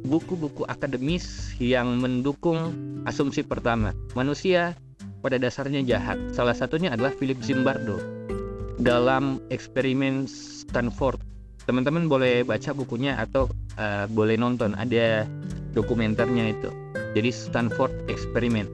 buku-buku 0.04 0.64
akademis 0.64 1.54
yang 1.60 2.00
mendukung 2.00 2.72
asumsi 3.04 3.44
pertama. 3.44 3.92
Manusia 4.16 4.76
pada 5.20 5.37
dasarnya 5.37 5.84
jahat. 5.84 6.16
Salah 6.32 6.56
satunya 6.56 6.92
adalah 6.92 7.12
Philip 7.12 7.40
Zimbardo 7.44 8.00
dalam 8.80 9.44
eksperimen 9.52 10.25
Stanford. 10.28 11.20
Teman-teman 11.68 12.08
boleh 12.08 12.42
baca 12.42 12.72
bukunya 12.72 13.20
atau 13.20 13.52
uh, 13.76 14.08
boleh 14.10 14.40
nonton 14.40 14.72
ada 14.75 15.28
dokumenternya 15.76 16.56
itu. 16.56 16.70
Jadi 17.12 17.30
Stanford 17.30 17.92
Experiment. 18.08 18.68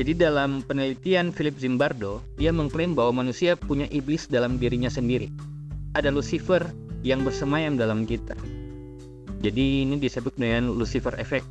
Jadi 0.00 0.16
dalam 0.16 0.64
penelitian 0.64 1.28
Philip 1.28 1.60
Zimbardo, 1.60 2.24
dia 2.40 2.56
mengklaim 2.56 2.96
bahwa 2.96 3.20
manusia 3.20 3.52
punya 3.52 3.84
iblis 3.92 4.24
dalam 4.32 4.56
dirinya 4.56 4.88
sendiri. 4.88 5.28
Ada 5.92 6.08
Lucifer 6.08 6.64
yang 7.06 7.24
bersemayam 7.24 7.76
dalam 7.80 8.04
kita. 8.04 8.36
Jadi 9.40 9.88
ini 9.88 9.96
disebut 9.96 10.36
dengan 10.36 10.68
Lucifer 10.76 11.16
Effect. 11.16 11.48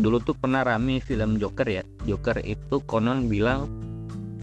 Dulu 0.00 0.18
tuh 0.24 0.34
pernah 0.34 0.66
rame 0.66 0.98
film 0.98 1.38
Joker 1.38 1.68
ya. 1.68 1.82
Joker 2.02 2.42
itu 2.42 2.82
konon 2.90 3.30
bilang 3.30 3.70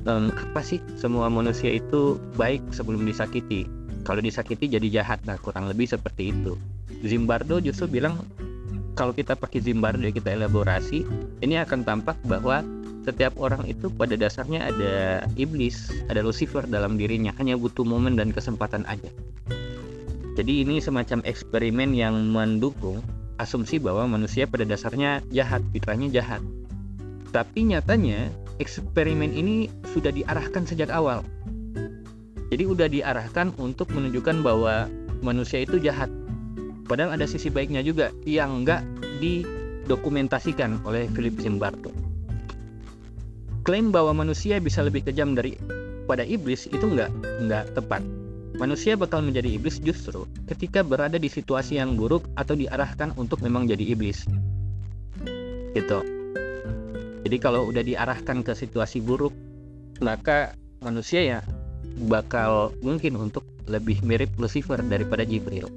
ehm, 0.08 0.32
apa 0.32 0.64
sih 0.64 0.80
semua 0.96 1.28
manusia 1.28 1.68
itu 1.76 2.16
baik 2.40 2.64
sebelum 2.72 3.04
disakiti. 3.04 3.68
Kalau 4.08 4.24
disakiti 4.24 4.72
jadi 4.72 5.04
jahat. 5.04 5.20
Nah 5.28 5.36
kurang 5.36 5.68
lebih 5.68 5.90
seperti 5.90 6.32
itu. 6.32 6.56
Zimbardo 7.04 7.60
justru 7.60 8.00
bilang 8.00 8.24
kalau 8.96 9.12
kita 9.12 9.36
pakai 9.36 9.62
Zimbardo 9.62 10.08
kita 10.10 10.34
elaborasi, 10.34 11.06
ini 11.44 11.60
akan 11.60 11.86
tampak 11.86 12.18
bahwa 12.26 12.64
setiap 13.06 13.38
orang 13.40 13.64
itu 13.70 13.88
pada 13.94 14.18
dasarnya 14.20 14.68
ada 14.68 14.94
iblis, 15.40 15.94
ada 16.12 16.20
Lucifer 16.26 16.66
dalam 16.68 17.00
dirinya, 17.00 17.32
hanya 17.40 17.56
butuh 17.56 17.86
momen 17.88 18.18
dan 18.20 18.36
kesempatan 18.36 18.84
aja. 18.90 19.08
Jadi 20.38 20.62
ini 20.62 20.78
semacam 20.78 21.26
eksperimen 21.26 21.98
yang 21.98 22.14
mendukung 22.30 23.02
asumsi 23.42 23.82
bahwa 23.82 24.06
manusia 24.06 24.46
pada 24.46 24.70
dasarnya 24.70 25.26
jahat, 25.34 25.66
fitrahnya 25.74 26.14
jahat. 26.14 26.46
Tapi 27.34 27.74
nyatanya 27.74 28.30
eksperimen 28.62 29.34
ini 29.34 29.66
sudah 29.98 30.14
diarahkan 30.14 30.70
sejak 30.70 30.94
awal. 30.94 31.26
Jadi 32.54 32.64
udah 32.70 32.86
diarahkan 32.86 33.58
untuk 33.58 33.90
menunjukkan 33.90 34.46
bahwa 34.46 34.86
manusia 35.26 35.66
itu 35.66 35.82
jahat. 35.82 36.14
Padahal 36.86 37.18
ada 37.18 37.26
sisi 37.26 37.50
baiknya 37.50 37.82
juga 37.82 38.14
yang 38.22 38.62
enggak 38.62 38.86
didokumentasikan 39.18 40.86
oleh 40.86 41.10
Philip 41.18 41.34
Zimbardo. 41.42 41.90
Klaim 43.66 43.90
bahwa 43.90 44.14
manusia 44.22 44.62
bisa 44.62 44.86
lebih 44.86 45.02
kejam 45.02 45.34
dari 45.34 45.58
pada 46.06 46.22
iblis 46.22 46.70
itu 46.70 46.86
enggak 46.86 47.10
enggak 47.42 47.74
tepat 47.74 48.06
Manusia 48.58 48.98
bakal 48.98 49.22
menjadi 49.22 49.54
iblis 49.54 49.78
justru 49.78 50.26
ketika 50.50 50.82
berada 50.82 51.22
di 51.22 51.30
situasi 51.30 51.78
yang 51.78 51.94
buruk 51.94 52.26
atau 52.34 52.58
diarahkan 52.58 53.14
untuk 53.14 53.46
memang 53.46 53.70
jadi 53.70 53.94
iblis. 53.94 54.26
Gitu. 55.78 56.00
Jadi 57.22 57.38
kalau 57.38 57.70
udah 57.70 57.86
diarahkan 57.86 58.42
ke 58.42 58.58
situasi 58.58 58.98
buruk, 59.06 59.30
maka 60.02 60.58
manusia 60.82 61.22
ya 61.22 61.40
bakal 62.10 62.74
mungkin 62.82 63.18
untuk 63.22 63.46
lebih 63.70 64.02
mirip 64.02 64.34
Lucifer 64.42 64.82
daripada 64.82 65.22
Jibril. 65.22 65.70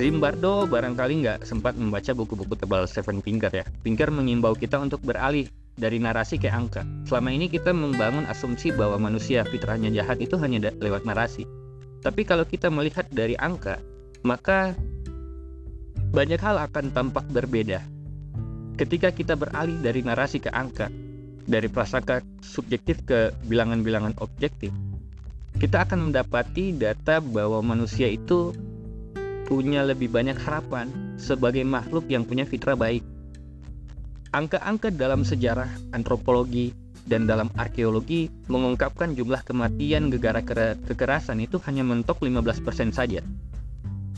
Zimbardo 0.00 0.64
barangkali 0.64 1.14
nggak 1.22 1.38
sempat 1.44 1.76
membaca 1.76 2.10
buku-buku 2.16 2.56
tebal 2.56 2.88
Stephen 2.88 3.20
Pinker 3.20 3.52
ya. 3.52 3.68
Pinker 3.84 4.08
mengimbau 4.08 4.56
kita 4.56 4.80
untuk 4.80 5.04
beralih 5.04 5.46
dari 5.74 5.98
narasi 5.98 6.38
ke 6.38 6.46
angka. 6.46 6.86
Selama 7.06 7.34
ini 7.34 7.50
kita 7.50 7.74
membangun 7.74 8.26
asumsi 8.30 8.70
bahwa 8.70 9.10
manusia 9.10 9.42
fitrahnya 9.42 9.90
jahat 9.90 10.22
itu 10.22 10.38
hanya 10.38 10.70
lewat 10.78 11.02
narasi. 11.02 11.46
Tapi 12.02 12.22
kalau 12.22 12.46
kita 12.46 12.70
melihat 12.70 13.08
dari 13.10 13.34
angka, 13.34 13.80
maka 14.22 14.76
banyak 16.14 16.38
hal 16.38 16.62
akan 16.62 16.94
tampak 16.94 17.26
berbeda. 17.32 17.82
Ketika 18.78 19.10
kita 19.14 19.34
beralih 19.34 19.78
dari 19.82 20.02
narasi 20.02 20.42
ke 20.42 20.50
angka, 20.50 20.90
dari 21.44 21.66
prasangka 21.70 22.22
subjektif 22.42 23.02
ke 23.06 23.34
bilangan-bilangan 23.46 24.18
objektif, 24.22 24.70
kita 25.58 25.86
akan 25.86 26.10
mendapati 26.10 26.74
data 26.74 27.22
bahwa 27.22 27.62
manusia 27.62 28.10
itu 28.10 28.50
punya 29.46 29.86
lebih 29.86 30.10
banyak 30.10 30.34
harapan 30.40 30.90
sebagai 31.20 31.62
makhluk 31.62 32.08
yang 32.10 32.26
punya 32.26 32.42
fitrah 32.48 32.74
baik 32.74 33.04
Angka-angka 34.34 34.90
dalam 34.90 35.22
sejarah 35.22 35.70
antropologi 35.94 36.74
dan 37.06 37.22
dalam 37.22 37.46
arkeologi 37.54 38.26
mengungkapkan 38.50 39.14
jumlah 39.14 39.46
kematian 39.46 40.10
gegara 40.10 40.42
kekerasan 40.90 41.38
itu 41.38 41.62
hanya 41.70 41.86
mentok 41.86 42.18
15% 42.18 42.90
saja. 42.90 43.22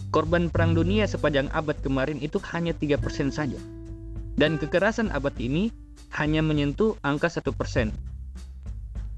Korban 0.09 0.49
perang 0.49 0.73
dunia 0.73 1.05
sepanjang 1.05 1.53
abad 1.53 1.77
kemarin 1.85 2.17
itu 2.25 2.41
hanya 2.49 2.73
3% 2.73 3.29
saja. 3.29 3.61
Dan 4.41 4.57
kekerasan 4.57 5.13
abad 5.13 5.37
ini 5.37 5.69
hanya 6.17 6.41
menyentuh 6.41 6.97
angka 7.05 7.29
1%. 7.29 7.93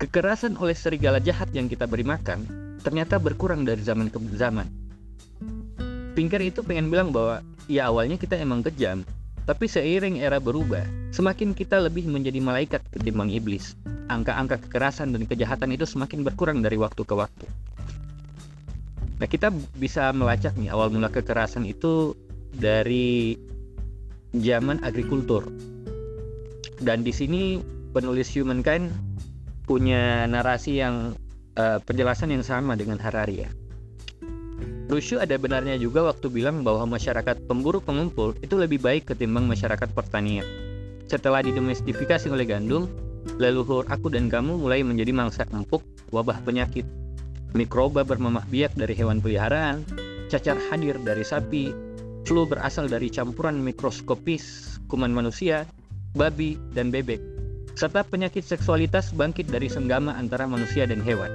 Kekerasan 0.02 0.58
oleh 0.58 0.74
serigala 0.74 1.22
jahat 1.22 1.54
yang 1.54 1.70
kita 1.70 1.86
beri 1.86 2.02
makan 2.02 2.42
ternyata 2.82 3.22
berkurang 3.22 3.62
dari 3.62 3.86
zaman 3.86 4.10
ke 4.10 4.18
zaman. 4.34 4.66
Pinker 6.18 6.42
itu 6.42 6.66
pengen 6.66 6.90
bilang 6.90 7.14
bahwa 7.14 7.46
ya 7.70 7.86
awalnya 7.86 8.18
kita 8.18 8.34
emang 8.34 8.66
kejam, 8.66 9.06
tapi 9.48 9.64
seiring 9.64 10.20
era 10.20 10.36
berubah, 10.36 10.84
semakin 11.08 11.56
kita 11.56 11.80
lebih 11.80 12.04
menjadi 12.04 12.36
malaikat 12.36 12.84
ketimbang 12.92 13.32
iblis. 13.32 13.72
Angka-angka 14.12 14.60
kekerasan 14.68 15.16
dan 15.16 15.24
kejahatan 15.24 15.72
itu 15.72 15.88
semakin 15.88 16.20
berkurang 16.20 16.60
dari 16.60 16.76
waktu 16.76 17.00
ke 17.00 17.16
waktu. 17.16 17.48
Nah, 19.16 19.24
kita 19.24 19.48
bisa 19.80 20.12
melacak 20.12 20.52
nih 20.60 20.68
awal 20.68 20.92
mula 20.92 21.08
kekerasan 21.08 21.64
itu 21.64 22.12
dari 22.52 23.40
zaman 24.36 24.84
agrikultur. 24.84 25.48
Dan 26.84 27.00
di 27.00 27.10
sini 27.16 27.56
penulis 27.96 28.28
Humankind 28.36 28.92
punya 29.64 30.28
narasi 30.28 30.76
yang 30.76 31.16
uh, 31.56 31.80
penjelasan 31.88 32.36
yang 32.36 32.44
sama 32.44 32.76
dengan 32.76 33.00
Harari 33.00 33.48
ya. 33.48 33.50
Rusyu 34.88 35.20
ada 35.20 35.36
benarnya 35.36 35.76
juga 35.76 36.08
waktu 36.08 36.32
bilang 36.32 36.64
bahwa 36.64 36.96
masyarakat 36.96 37.44
pemburu 37.44 37.78
pengumpul 37.84 38.32
itu 38.40 38.56
lebih 38.56 38.80
baik 38.80 39.12
ketimbang 39.12 39.44
masyarakat 39.44 39.92
pertanian. 39.92 40.48
Setelah 41.08 41.44
didomestifikasi 41.44 42.32
oleh 42.32 42.48
gandum, 42.48 42.88
leluhur 43.36 43.84
aku 43.92 44.08
dan 44.08 44.32
kamu 44.32 44.56
mulai 44.60 44.80
menjadi 44.80 45.12
mangsa 45.12 45.44
empuk 45.52 45.84
wabah 46.10 46.40
penyakit. 46.42 46.88
Mikroba 47.52 48.04
bermamah 48.04 48.44
biak 48.48 48.76
dari 48.76 48.92
hewan 48.96 49.20
peliharaan, 49.20 49.84
cacar 50.28 50.60
hadir 50.68 51.00
dari 51.00 51.24
sapi, 51.24 51.72
flu 52.28 52.44
berasal 52.44 52.88
dari 52.92 53.08
campuran 53.08 53.56
mikroskopis 53.60 54.76
kuman 54.88 55.12
manusia, 55.12 55.64
babi, 56.16 56.60
dan 56.72 56.88
bebek, 56.88 57.20
serta 57.78 58.02
penyakit 58.02 58.42
seksualitas 58.42 59.14
bangkit 59.14 59.46
dari 59.46 59.70
senggama 59.70 60.16
antara 60.16 60.48
manusia 60.48 60.88
dan 60.88 60.98
hewan, 61.04 61.30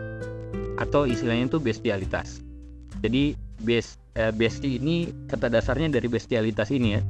atau 0.82 1.08
istilahnya 1.08 1.48
itu 1.48 1.62
bestialitas. 1.62 2.43
Jadi 3.04 3.36
best 3.62 4.00
uh, 4.16 4.32
besti 4.32 4.80
ini 4.80 5.12
kata 5.28 5.52
dasarnya 5.52 5.92
dari 5.92 6.08
bestialitas 6.08 6.72
ini 6.72 6.96
ya. 6.96 7.02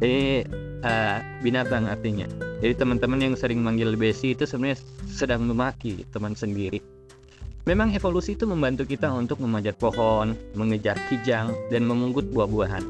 Jadi 0.00 0.46
uh, 0.86 1.18
binatang 1.42 1.90
artinya. 1.90 2.24
Jadi 2.62 2.72
teman-teman 2.78 3.20
yang 3.20 3.34
sering 3.34 3.60
manggil 3.60 3.98
besti 3.98 4.32
itu 4.38 4.46
sebenarnya 4.46 4.78
sedang 5.10 5.44
memaki 5.44 6.06
teman 6.14 6.38
sendiri. 6.38 6.78
Memang 7.68 7.92
evolusi 7.92 8.38
itu 8.38 8.48
membantu 8.48 8.88
kita 8.88 9.12
untuk 9.12 9.36
memanjat 9.44 9.76
pohon, 9.76 10.32
mengejar 10.56 10.96
kijang, 11.12 11.52
dan 11.68 11.84
memunggut 11.84 12.32
buah-buahan. 12.32 12.84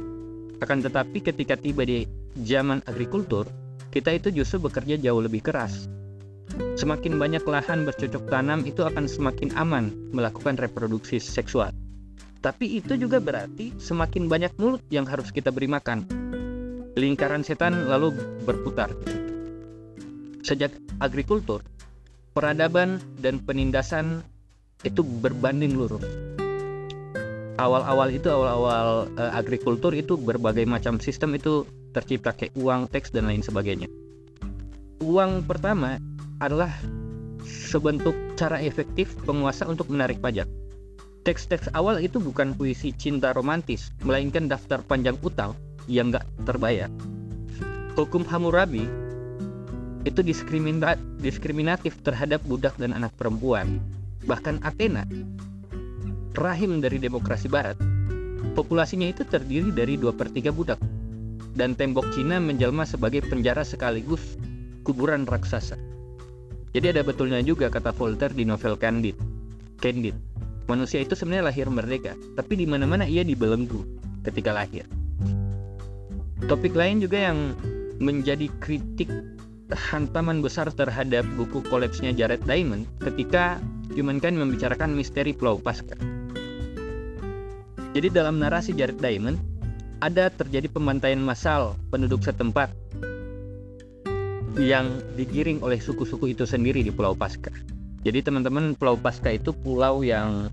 Akan 0.63 0.79
tetapi 0.79 1.19
ketika 1.25 1.59
tiba 1.59 1.83
di 1.83 2.07
zaman 2.47 2.79
agrikultur, 2.87 3.51
kita 3.91 4.15
itu 4.15 4.31
justru 4.31 4.63
bekerja 4.63 4.95
jauh 5.01 5.19
lebih 5.19 5.43
keras. 5.43 5.91
Semakin 6.79 7.19
banyak 7.19 7.43
lahan 7.47 7.83
bercocok 7.83 8.31
tanam 8.31 8.63
itu 8.63 8.87
akan 8.87 9.11
semakin 9.11 9.51
aman 9.59 9.91
melakukan 10.15 10.55
reproduksi 10.55 11.19
seksual. 11.19 11.75
Tapi 12.41 12.81
itu 12.81 12.97
juga 12.97 13.21
berarti 13.21 13.77
semakin 13.77 14.25
banyak 14.25 14.57
mulut 14.57 14.81
yang 14.89 15.05
harus 15.05 15.29
kita 15.29 15.53
beri 15.53 15.69
makan. 15.69 16.09
Lingkaran 16.97 17.45
setan 17.45 17.85
lalu 17.85 18.17
berputar. 18.49 18.89
Sejak 20.41 20.73
agrikultur, 21.05 21.61
peradaban 22.33 22.97
dan 23.21 23.45
penindasan 23.45 24.25
itu 24.89 25.05
berbanding 25.05 25.77
lurus. 25.77 26.01
Awal-awal 27.61 28.09
itu 28.17 28.33
awal-awal 28.33 29.13
uh, 29.21 29.33
agrikultur 29.37 29.93
itu 29.93 30.17
berbagai 30.17 30.65
macam 30.65 30.97
sistem 30.97 31.37
itu 31.37 31.69
tercipta 31.93 32.33
kayak 32.33 32.57
uang, 32.57 32.89
teks 32.89 33.13
dan 33.13 33.29
lain 33.29 33.45
sebagainya. 33.45 33.93
Uang 35.05 35.45
pertama 35.45 36.01
adalah 36.41 36.73
sebentuk 37.45 38.17
cara 38.41 38.65
efektif 38.65 39.13
penguasa 39.29 39.69
untuk 39.69 39.93
menarik 39.93 40.25
pajak 40.25 40.49
teks-teks 41.31 41.71
awal 41.79 42.03
itu 42.03 42.19
bukan 42.19 42.59
puisi 42.59 42.91
cinta 42.91 43.31
romantis, 43.31 43.95
melainkan 44.03 44.51
daftar 44.51 44.83
panjang 44.83 45.15
utang 45.23 45.55
yang 45.87 46.11
nggak 46.11 46.27
terbayar. 46.43 46.91
Hukum 47.95 48.27
Hammurabi 48.27 48.91
itu 50.03 50.27
diskriminatif 50.27 52.03
terhadap 52.03 52.43
budak 52.51 52.75
dan 52.83 52.91
anak 52.91 53.15
perempuan. 53.15 53.79
Bahkan 54.27 54.67
Athena, 54.67 55.07
rahim 56.35 56.83
dari 56.83 56.99
demokrasi 56.99 57.47
barat, 57.47 57.79
populasinya 58.59 59.07
itu 59.07 59.23
terdiri 59.23 59.71
dari 59.71 59.95
2 59.95 60.11
per 60.11 60.35
3 60.35 60.51
budak. 60.51 60.83
Dan 61.55 61.79
tembok 61.79 62.11
Cina 62.11 62.43
menjelma 62.43 62.83
sebagai 62.83 63.23
penjara 63.23 63.63
sekaligus 63.63 64.35
kuburan 64.83 65.31
raksasa. 65.31 65.79
Jadi 66.75 66.87
ada 66.91 67.07
betulnya 67.07 67.39
juga 67.39 67.71
kata 67.71 67.95
Voltaire 67.95 68.35
di 68.35 68.43
novel 68.43 68.75
Candide. 68.79 69.19
Candide 69.79 70.30
manusia 70.71 71.03
itu 71.03 71.19
sebenarnya 71.19 71.51
lahir 71.51 71.67
merdeka, 71.67 72.15
tapi 72.39 72.55
di 72.55 72.67
mana-mana 72.71 73.03
ia 73.03 73.27
dibelenggu 73.27 73.83
ketika 74.23 74.55
lahir. 74.55 74.87
Topik 76.47 76.79
lain 76.79 77.03
juga 77.03 77.19
yang 77.19 77.59
menjadi 77.99 78.47
kritik 78.63 79.11
hantaman 79.71 80.43
besar 80.43 80.71
terhadap 80.71 81.27
buku 81.35 81.63
kolapsnya 81.67 82.15
Jared 82.15 82.43
Diamond 82.47 82.87
ketika 83.03 83.59
Humankind 83.95 84.39
membicarakan 84.39 84.95
misteri 84.95 85.35
Pulau 85.35 85.59
Pasca. 85.59 85.99
Jadi 87.91 88.07
dalam 88.15 88.39
narasi 88.39 88.71
Jared 88.71 89.03
Diamond 89.03 89.39
ada 90.01 90.31
terjadi 90.31 90.71
pembantaian 90.71 91.21
massal 91.21 91.75
penduduk 91.91 92.23
setempat 92.23 92.71
yang 94.59 94.91
digiring 95.15 95.63
oleh 95.63 95.79
suku-suku 95.79 96.35
itu 96.35 96.43
sendiri 96.49 96.83
di 96.83 96.91
Pulau 96.91 97.15
Pasca. 97.15 97.53
Jadi 98.01 98.25
teman-teman 98.25 98.75
Pulau 98.75 98.97
Pasca 98.97 99.29
itu 99.29 99.53
pulau 99.53 100.01
yang 100.01 100.49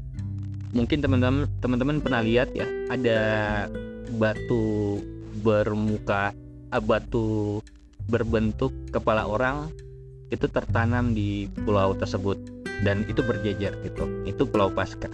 mungkin 0.78 1.02
teman-teman 1.02 1.50
teman-teman 1.58 1.98
pernah 1.98 2.22
lihat 2.22 2.54
ya 2.54 2.70
ada 2.94 3.20
batu 4.14 5.02
bermuka 5.42 6.38
uh, 6.70 6.78
batu 6.78 7.66
berbentuk 8.06 8.70
kepala 8.94 9.26
orang 9.26 9.74
itu 10.30 10.46
tertanam 10.46 11.18
di 11.18 11.50
pulau 11.66 11.98
tersebut 11.98 12.38
dan 12.86 13.08
itu 13.10 13.26
berjejer 13.26 13.74
gitu. 13.82 14.06
Itu 14.30 14.46
pulau 14.46 14.70
Pasca. 14.70 15.10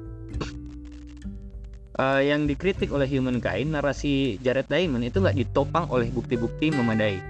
Uh, 1.93 2.25
yang 2.25 2.49
dikritik 2.49 2.89
oleh 2.89 3.05
Humankind 3.05 3.77
narasi 3.77 4.41
Jared 4.41 4.65
Diamond 4.65 5.05
itu 5.05 5.21
nggak 5.21 5.37
ditopang 5.37 5.85
oleh 5.93 6.09
bukti-bukti 6.09 6.73
memadai. 6.73 7.21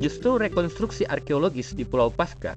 Justru 0.00 0.40
rekonstruksi 0.40 1.04
arkeologis 1.04 1.76
di 1.76 1.84
pulau 1.84 2.08
Pasca 2.08 2.56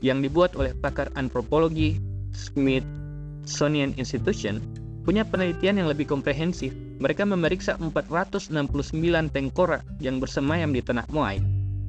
yang 0.00 0.24
dibuat 0.24 0.56
oleh 0.56 0.72
pakar 0.72 1.12
antropologi 1.12 2.00
Smithsonian 2.36 3.96
Institution 3.96 4.60
punya 5.08 5.24
penelitian 5.24 5.80
yang 5.80 5.88
lebih 5.88 6.04
komprehensif. 6.04 6.76
Mereka 7.00 7.24
memeriksa 7.24 7.80
469 7.80 8.52
tengkorak 9.32 9.84
yang 10.04 10.20
bersemayam 10.20 10.72
di 10.76 10.84
tanah 10.84 11.08
Moai 11.12 11.40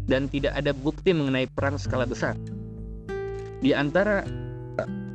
dan 0.08 0.32
tidak 0.32 0.56
ada 0.56 0.72
bukti 0.72 1.12
mengenai 1.12 1.52
perang 1.52 1.76
skala 1.76 2.08
besar. 2.08 2.40
Di 3.60 3.76
antara 3.76 4.24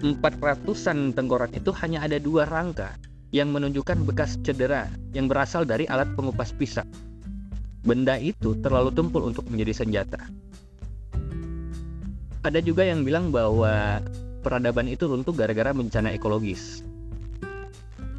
400-an 0.03 1.15
tengkorak 1.15 1.55
itu 1.55 1.71
hanya 1.81 2.03
ada 2.05 2.19
dua 2.19 2.45
rangka 2.49 2.93
yang 3.33 3.55
menunjukkan 3.55 4.05
bekas 4.05 4.37
cedera 4.45 4.91
yang 5.17 5.31
berasal 5.31 5.65
dari 5.65 5.89
alat 5.89 6.11
pengupas 6.13 6.53
pisang. 6.53 6.89
Benda 7.83 8.19
itu 8.21 8.55
terlalu 8.61 8.93
tumpul 8.95 9.27
untuk 9.27 9.47
menjadi 9.49 9.83
senjata. 9.83 10.21
Ada 12.43 12.59
juga 12.59 12.83
yang 12.83 13.07
bilang 13.07 13.31
bahwa 13.31 14.03
peradaban 14.43 14.91
itu 14.91 15.07
runtuh 15.07 15.33
gara-gara 15.33 15.71
bencana 15.71 16.11
ekologis. 16.11 16.83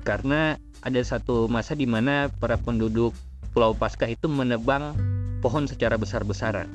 Karena 0.07 0.55
ada 0.83 1.01
satu 1.03 1.51
masa 1.51 1.75
di 1.75 1.87
mana 1.87 2.31
para 2.39 2.55
penduduk 2.55 3.11
Pulau 3.53 3.75
Paskah 3.77 4.09
itu 4.09 4.25
menebang 4.31 4.97
pohon 5.43 5.67
secara 5.67 5.99
besar-besaran. 5.99 6.67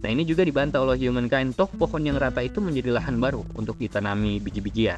Nah 0.00 0.08
ini 0.08 0.24
juga 0.24 0.46
dibantah 0.46 0.80
oleh 0.80 0.96
humankind, 0.96 1.56
toh 1.56 1.68
pohon 1.68 2.00
yang 2.00 2.16
rata 2.16 2.40
itu 2.40 2.62
menjadi 2.62 2.96
lahan 2.96 3.20
baru 3.20 3.44
untuk 3.52 3.76
ditanami 3.76 4.40
biji-bijian. 4.40 4.96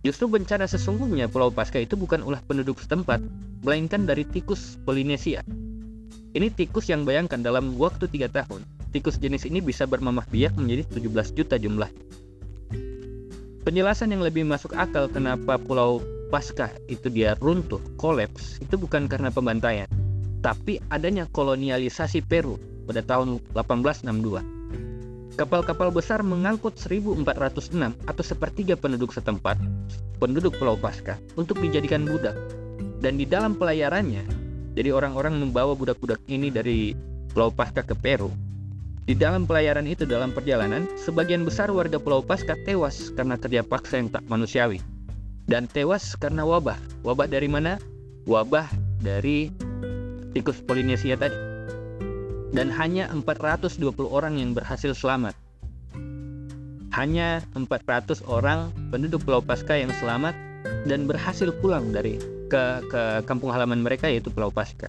Justru 0.00 0.28
bencana 0.28 0.64
sesungguhnya 0.64 1.28
Pulau 1.28 1.52
Paskah 1.52 1.84
itu 1.84 1.96
bukan 1.96 2.24
ulah 2.24 2.40
penduduk 2.44 2.80
setempat, 2.80 3.20
melainkan 3.64 4.04
dari 4.08 4.24
tikus 4.24 4.80
Polinesia. 4.84 5.44
Ini 6.36 6.52
tikus 6.52 6.88
yang 6.88 7.04
bayangkan 7.04 7.40
dalam 7.40 7.76
waktu 7.76 8.08
3 8.08 8.28
tahun, 8.32 8.64
tikus 8.92 9.16
jenis 9.16 9.48
ini 9.48 9.60
bisa 9.64 9.84
bermamah 9.84 10.24
biak 10.28 10.56
menjadi 10.56 11.00
17 11.00 11.36
juta 11.36 11.56
jumlah. 11.56 11.90
Penjelasan 13.60 14.16
yang 14.16 14.24
lebih 14.24 14.48
masuk 14.48 14.72
akal 14.72 15.04
kenapa 15.12 15.60
Pulau 15.60 16.00
Pasca 16.32 16.72
itu 16.88 17.12
dia 17.12 17.36
runtuh, 17.36 17.76
kolaps, 18.00 18.56
itu 18.56 18.80
bukan 18.80 19.04
karena 19.04 19.28
pembantaian, 19.28 19.84
tapi 20.40 20.80
adanya 20.88 21.28
kolonialisasi 21.28 22.24
Peru 22.24 22.56
pada 22.88 23.04
tahun 23.04 23.36
1862. 23.52 25.36
Kapal-kapal 25.36 25.92
besar 25.92 26.24
mengangkut 26.24 26.80
1406 26.80 28.00
atau 28.08 28.24
sepertiga 28.24 28.80
penduduk 28.80 29.12
setempat, 29.12 29.60
penduduk 30.16 30.56
Pulau 30.56 30.80
Pasca, 30.80 31.20
untuk 31.36 31.60
dijadikan 31.60 32.08
budak. 32.08 32.40
Dan 33.04 33.20
di 33.20 33.28
dalam 33.28 33.60
pelayarannya, 33.60 34.24
jadi 34.72 34.88
orang-orang 34.88 35.36
membawa 35.36 35.76
budak-budak 35.76 36.24
ini 36.32 36.48
dari 36.48 36.96
Pulau 37.28 37.52
Pasca 37.52 37.84
ke 37.84 37.92
Peru. 37.92 38.32
Di 39.10 39.18
dalam 39.18 39.42
pelayaran 39.42 39.90
itu 39.90 40.06
dalam 40.06 40.30
perjalanan, 40.30 40.86
sebagian 40.94 41.42
besar 41.42 41.66
warga 41.74 41.98
Pulau 41.98 42.22
Pasca 42.22 42.54
tewas 42.62 43.10
karena 43.18 43.34
kerja 43.34 43.66
paksa 43.66 43.98
yang 43.98 44.06
tak 44.06 44.22
manusiawi. 44.30 44.78
Dan 45.50 45.66
tewas 45.66 46.14
karena 46.14 46.46
wabah. 46.46 46.78
Wabah 47.02 47.26
dari 47.26 47.50
mana? 47.50 47.82
Wabah 48.30 48.70
dari 49.02 49.50
tikus 50.30 50.62
Polinesia 50.62 51.18
tadi. 51.18 51.34
Dan 52.54 52.70
hanya 52.70 53.10
420 53.10 53.82
orang 54.06 54.38
yang 54.38 54.54
berhasil 54.54 54.94
selamat. 54.94 55.34
Hanya 56.94 57.42
400 57.58 58.22
orang 58.30 58.70
penduduk 58.94 59.26
Pulau 59.26 59.42
Pasca 59.42 59.74
yang 59.74 59.90
selamat 59.98 60.38
dan 60.86 61.10
berhasil 61.10 61.50
pulang 61.58 61.90
dari 61.90 62.14
ke, 62.46 62.62
ke 62.86 63.26
kampung 63.26 63.50
halaman 63.50 63.82
mereka 63.82 64.06
yaitu 64.06 64.30
Pulau 64.30 64.54
Pasca. 64.54 64.86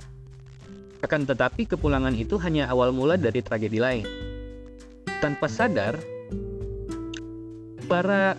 Akan 1.02 1.26
tetapi 1.26 1.66
kepulangan 1.66 2.14
itu 2.14 2.38
hanya 2.38 2.70
awal 2.70 2.94
mula 2.94 3.18
dari 3.18 3.42
tragedi 3.42 3.82
lain. 3.82 4.06
Tanpa 5.22 5.50
sadar, 5.50 5.98
para 7.90 8.38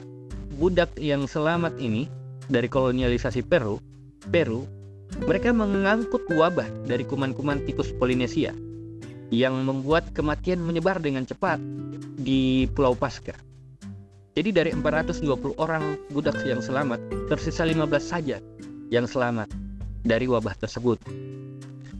budak 0.59 0.95
yang 0.99 1.27
selamat 1.27 1.79
ini 1.83 2.07
dari 2.47 2.71
kolonialisasi 2.71 3.43
Peru, 3.47 3.83
Peru 4.31 4.67
mereka 5.27 5.51
mengangkut 5.53 6.25
wabah 6.31 6.67
dari 6.89 7.05
kuman-kuman 7.05 7.67
tikus 7.67 7.93
Polinesia 7.95 8.55
yang 9.33 9.59
membuat 9.65 10.13
kematian 10.13 10.61
menyebar 10.61 11.01
dengan 11.01 11.25
cepat 11.27 11.59
di 12.17 12.69
Pulau 12.71 12.95
Pasca. 12.97 13.37
Jadi 14.33 14.49
dari 14.49 14.71
420 14.73 15.61
orang 15.61 16.09
budak 16.09 16.41
yang 16.49 16.65
selamat, 16.65 17.29
tersisa 17.29 17.69
15 17.69 17.85
saja 18.01 18.41
yang 18.89 19.05
selamat 19.05 19.53
dari 20.01 20.25
wabah 20.25 20.57
tersebut. 20.57 21.01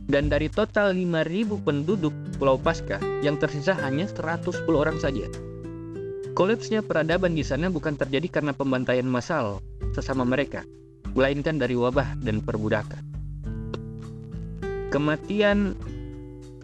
Dan 0.03 0.27
dari 0.27 0.51
total 0.51 0.91
5.000 0.91 1.63
penduduk 1.63 2.11
Pulau 2.35 2.59
Pasca, 2.59 2.99
yang 3.23 3.39
tersisa 3.39 3.71
hanya 3.79 4.03
110 4.03 4.67
orang 4.75 4.99
saja. 4.99 5.25
Kolapsnya 6.33 6.81
peradaban 6.81 7.37
di 7.37 7.45
sana 7.45 7.69
bukan 7.69 7.93
terjadi 7.93 8.41
karena 8.41 8.51
pembantaian 8.57 9.05
massal 9.05 9.61
sesama 9.93 10.25
mereka, 10.25 10.65
melainkan 11.13 11.61
dari 11.61 11.77
wabah 11.77 12.17
dan 12.19 12.41
perbudakan. 12.41 12.99
Kematian 14.89 15.77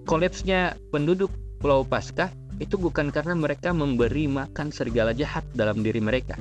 kolapsnya 0.10 0.78
penduduk 0.90 1.30
Pulau 1.62 1.86
Paskah 1.86 2.34
itu 2.60 2.76
bukan 2.76 3.14
karena 3.14 3.38
mereka 3.38 3.72
memberi 3.72 4.28
makan 4.28 4.74
serigala 4.74 5.16
jahat 5.16 5.48
dalam 5.56 5.80
diri 5.80 6.04
mereka, 6.04 6.36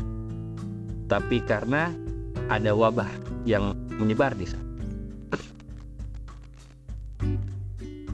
tapi 1.07 1.39
karena 1.45 1.95
ada 2.49 2.73
wabah 2.75 3.09
yang 3.45 3.77
menyebar 4.01 4.35
di 4.35 4.49
sana. 4.49 4.68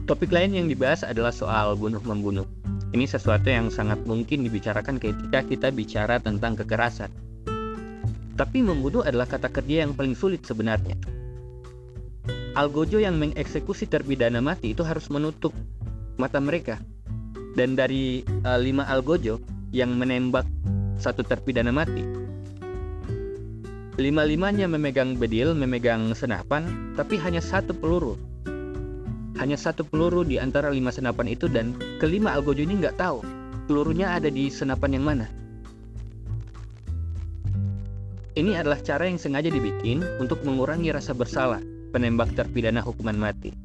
Topik 0.05 0.29
lain 0.29 0.53
yang 0.53 0.69
dibahas 0.69 1.01
adalah 1.01 1.33
soal 1.33 1.73
bunuh-membunuh. 1.81 2.45
Ini 2.93 3.09
sesuatu 3.09 3.49
yang 3.49 3.73
sangat 3.73 4.05
mungkin 4.05 4.45
dibicarakan 4.45 5.01
ketika 5.01 5.41
kita 5.41 5.73
bicara 5.73 6.21
tentang 6.21 6.53
kekerasan. 6.53 7.09
Tapi 8.37 8.61
membunuh 8.61 9.01
adalah 9.01 9.25
kata 9.25 9.49
kerja 9.49 9.81
yang 9.81 9.97
paling 9.97 10.13
sulit 10.13 10.45
sebenarnya. 10.45 10.93
Algojo 12.53 13.01
yang 13.01 13.17
mengeksekusi 13.17 13.89
terpidana 13.89 14.45
mati 14.45 14.77
itu 14.77 14.85
harus 14.85 15.09
menutup 15.09 15.57
mata 16.21 16.37
mereka. 16.37 16.77
Dan 17.57 17.73
dari 17.73 18.21
uh, 18.45 18.61
lima 18.61 18.85
algojo 18.85 19.41
yang 19.73 19.97
menembak 19.97 20.45
satu 21.01 21.25
terpidana 21.25 21.73
mati, 21.73 22.05
lima-limanya 23.97 24.69
memegang 24.69 25.17
bedil, 25.17 25.57
memegang 25.57 26.13
senapan, 26.13 26.93
tapi 26.93 27.17
hanya 27.17 27.41
satu 27.41 27.73
peluru. 27.73 28.34
Hanya 29.35 29.59
satu 29.59 29.83
peluru 29.83 30.23
di 30.23 30.39
antara 30.39 30.71
lima 30.71 30.95
senapan 30.95 31.35
itu 31.35 31.51
dan 31.51 31.75
kelima 31.99 32.31
algojo 32.31 32.63
ini 32.63 32.79
nggak 32.79 32.95
tahu 32.95 33.19
pelurunya 33.65 34.15
ada 34.15 34.29
di 34.29 34.47
senapan 34.47 34.95
yang 34.95 35.05
mana. 35.05 35.27
Ini 38.35 38.51
adalah 38.59 38.79
cara 38.83 39.07
yang 39.07 39.15
sengaja 39.15 39.47
dibikin 39.47 40.03
untuk 40.19 40.43
mengurangi 40.43 40.91
rasa 40.91 41.15
bersalah 41.15 41.63
penembak 41.95 42.35
terpidana 42.35 42.83
hukuman 42.83 43.15
mati. 43.15 43.55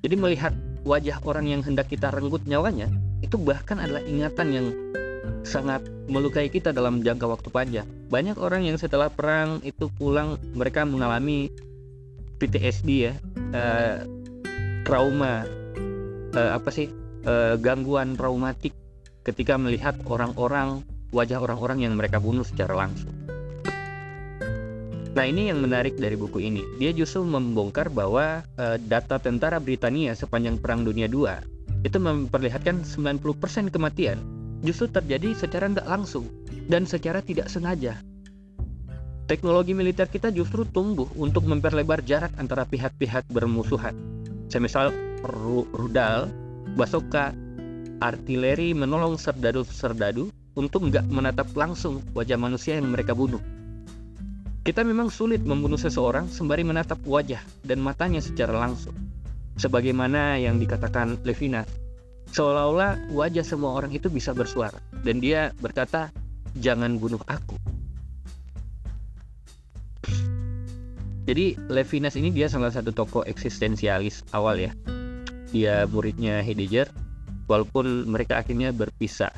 Jadi 0.00 0.14
melihat 0.16 0.56
wajah 0.88 1.20
orang 1.28 1.52
yang 1.52 1.60
hendak 1.60 1.92
kita 1.92 2.08
renggut 2.08 2.44
nyawanya, 2.48 2.88
itu 3.20 3.36
bahkan 3.36 3.76
adalah 3.76 4.00
ingatan 4.08 4.48
yang 4.52 4.66
sangat 5.44 5.84
melukai 6.08 6.48
kita 6.48 6.72
dalam 6.72 7.04
jangka 7.04 7.26
waktu 7.28 7.48
panjang. 7.52 7.88
Banyak 8.08 8.40
orang 8.40 8.64
yang 8.64 8.80
setelah 8.80 9.12
perang 9.12 9.60
itu 9.66 9.92
pulang 10.00 10.40
mereka 10.56 10.88
mengalami 10.88 11.52
PTSD 12.40 12.88
ya, 12.88 13.12
uh, 13.52 14.00
trauma, 14.86 15.42
uh, 16.38 16.50
apa 16.54 16.70
sih, 16.70 16.86
uh, 17.26 17.58
gangguan 17.58 18.14
traumatik 18.14 18.70
ketika 19.26 19.58
melihat 19.58 19.98
orang-orang 20.06 20.86
wajah 21.10 21.42
orang-orang 21.42 21.82
yang 21.82 21.98
mereka 21.98 22.22
bunuh 22.22 22.46
secara 22.46 22.78
langsung. 22.78 23.10
Nah 25.16 25.24
ini 25.24 25.50
yang 25.50 25.58
menarik 25.64 25.98
dari 25.98 26.14
buku 26.14 26.38
ini. 26.38 26.62
Dia 26.78 26.94
justru 26.94 27.26
membongkar 27.26 27.90
bahwa 27.90 28.46
uh, 28.60 28.76
data 28.78 29.18
tentara 29.18 29.58
Britania 29.58 30.14
sepanjang 30.14 30.62
Perang 30.62 30.86
Dunia 30.86 31.10
II 31.10 31.26
itu 31.82 31.98
memperlihatkan 31.98 32.86
90% 32.86 33.74
kematian 33.74 34.22
justru 34.62 34.86
terjadi 34.86 35.34
secara 35.34 35.66
tidak 35.72 35.88
langsung 35.88 36.30
dan 36.70 36.86
secara 36.86 37.24
tidak 37.24 37.50
sengaja. 37.50 37.98
Teknologi 39.26 39.74
militer 39.74 40.06
kita 40.06 40.30
justru 40.30 40.62
tumbuh 40.62 41.10
untuk 41.18 41.50
memperlebar 41.50 41.98
jarak 42.06 42.30
antara 42.38 42.62
pihak-pihak 42.62 43.26
bermusuhan. 43.26 44.15
Semisal 44.46 44.94
rudal, 45.74 46.30
basoka, 46.78 47.34
artileri 47.98 48.72
menolong 48.76 49.18
serdadu-serdadu 49.18 50.30
untuk 50.54 50.88
nggak 50.88 51.08
menatap 51.08 51.50
langsung 51.56 52.04
wajah 52.12 52.38
manusia 52.40 52.78
yang 52.78 52.88
mereka 52.92 53.12
bunuh 53.12 53.40
kita 54.66 54.82
memang 54.82 55.14
sulit 55.14 55.46
membunuh 55.46 55.78
seseorang 55.78 56.26
sembari 56.26 56.66
menatap 56.66 56.98
wajah 57.06 57.38
dan 57.62 57.78
matanya 57.78 58.18
secara 58.18 58.50
langsung. 58.50 58.98
Sebagaimana 59.62 60.42
yang 60.42 60.58
dikatakan 60.58 61.22
Levinas, 61.22 61.70
seolah-olah 62.34 63.14
wajah 63.14 63.46
semua 63.46 63.78
orang 63.78 63.94
itu 63.94 64.10
bisa 64.10 64.34
bersuara 64.34 64.82
dan 65.06 65.22
dia 65.22 65.54
berkata, 65.62 66.10
"Jangan 66.58 66.98
bunuh 66.98 67.22
aku." 67.30 67.54
Jadi 71.26 71.58
Levinas 71.66 72.14
ini 72.14 72.30
dia 72.30 72.46
salah 72.46 72.70
satu 72.70 72.94
tokoh 72.94 73.26
eksistensialis 73.26 74.22
awal 74.30 74.62
ya. 74.62 74.72
Dia 75.50 75.90
muridnya 75.90 76.38
Heidegger, 76.40 76.86
walaupun 77.50 78.06
mereka 78.06 78.38
akhirnya 78.38 78.70
berpisah 78.70 79.34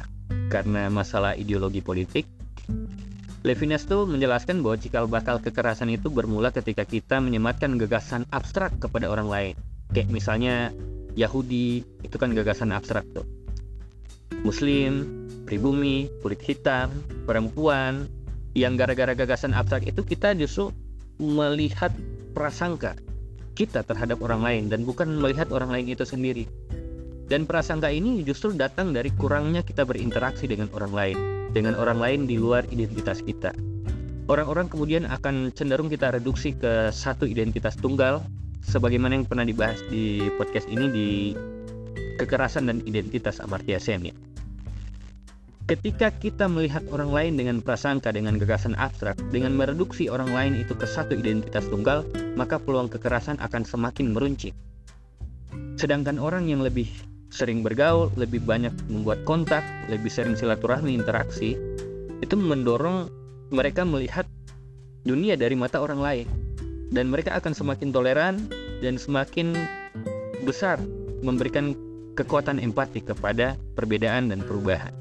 karena 0.53 0.88
masalah 0.92 1.37
ideologi 1.37 1.81
politik 1.85 2.29
Levinas 3.46 3.87
tuh 3.87 4.03
menjelaskan 4.05 4.66
bahwa 4.66 4.77
cikal 4.77 5.07
bakal 5.07 5.38
kekerasan 5.38 5.94
itu 5.94 6.11
bermula 6.11 6.51
ketika 6.51 6.83
kita 6.83 7.22
menyematkan 7.22 7.79
gagasan 7.79 8.27
abstrak 8.35 8.74
kepada 8.83 9.07
orang 9.07 9.31
lain. 9.31 9.55
Kayak 9.94 10.11
misalnya 10.11 10.55
Yahudi, 11.14 11.87
itu 12.03 12.16
kan 12.18 12.35
gagasan 12.35 12.74
abstrak 12.74 13.07
tuh. 13.14 13.22
Muslim, 14.42 15.07
pribumi, 15.46 16.11
kulit 16.18 16.42
hitam, 16.42 16.90
perempuan, 17.31 18.11
yang 18.59 18.74
gara-gara 18.74 19.14
gagasan 19.14 19.55
abstrak 19.55 19.87
itu 19.87 20.03
kita 20.03 20.35
justru 20.35 20.74
melihat 21.18 21.90
prasangka 22.33 22.94
kita 23.59 23.83
terhadap 23.83 24.22
orang 24.22 24.42
lain 24.42 24.64
dan 24.70 24.87
bukan 24.87 25.18
melihat 25.18 25.50
orang 25.50 25.74
lain 25.74 25.90
itu 25.90 26.07
sendiri. 26.07 26.46
Dan 27.28 27.44
prasangka 27.44 27.92
ini 27.92 28.24
justru 28.24 28.57
datang 28.57 28.96
dari 28.96 29.12
kurangnya 29.12 29.61
kita 29.61 29.85
berinteraksi 29.85 30.48
dengan 30.48 30.72
orang 30.72 30.94
lain 30.94 31.18
dengan 31.52 31.76
orang 31.76 31.98
lain 31.98 32.20
di 32.28 32.37
luar 32.37 32.64
identitas 32.68 33.24
kita. 33.24 33.52
Orang-orang 34.28 34.68
kemudian 34.68 35.09
akan 35.09 35.57
cenderung 35.57 35.88
kita 35.88 36.12
reduksi 36.12 36.52
ke 36.52 36.92
satu 36.92 37.24
identitas 37.24 37.81
tunggal, 37.81 38.20
sebagaimana 38.61 39.16
yang 39.16 39.24
pernah 39.24 39.48
dibahas 39.48 39.81
di 39.88 40.28
podcast 40.37 40.68
ini 40.68 40.87
di 40.92 41.09
kekerasan 42.20 42.68
dan 42.68 42.85
identitas 42.85 43.40
Amartya 43.40 43.81
Sen 43.81 44.12
ya. 44.12 44.14
Ketika 45.68 46.09
kita 46.09 46.48
melihat 46.48 46.81
orang 46.88 47.12
lain 47.12 47.33
dengan 47.37 47.61
prasangka, 47.61 48.09
dengan 48.09 48.40
gagasan 48.40 48.72
abstrak, 48.81 49.20
dengan 49.28 49.52
mereduksi 49.52 50.09
orang 50.09 50.33
lain 50.33 50.57
itu 50.57 50.72
ke 50.72 50.88
satu 50.88 51.12
identitas 51.12 51.68
tunggal, 51.68 52.09
maka 52.40 52.57
peluang 52.57 52.88
kekerasan 52.88 53.37
akan 53.37 53.68
semakin 53.68 54.16
meruncing. 54.16 54.57
Sedangkan 55.76 56.16
orang 56.16 56.48
yang 56.48 56.64
lebih 56.64 56.88
sering 57.28 57.61
bergaul, 57.61 58.09
lebih 58.16 58.40
banyak 58.48 58.72
membuat 58.88 59.20
kontak, 59.28 59.61
lebih 59.92 60.09
sering 60.09 60.40
silaturahmi, 60.40 60.96
interaksi, 60.96 61.52
itu 62.24 62.33
mendorong 62.33 63.12
mereka 63.52 63.85
melihat 63.85 64.24
dunia 65.04 65.37
dari 65.37 65.52
mata 65.52 65.85
orang 65.85 66.00
lain. 66.00 66.26
Dan 66.88 67.12
mereka 67.12 67.37
akan 67.37 67.52
semakin 67.52 67.92
toleran 67.92 68.40
dan 68.81 68.96
semakin 68.96 69.52
besar 70.48 70.81
memberikan 71.20 71.76
kekuatan 72.16 72.57
empati 72.57 73.04
kepada 73.04 73.61
perbedaan 73.76 74.33
dan 74.33 74.40
perubahan. 74.40 74.97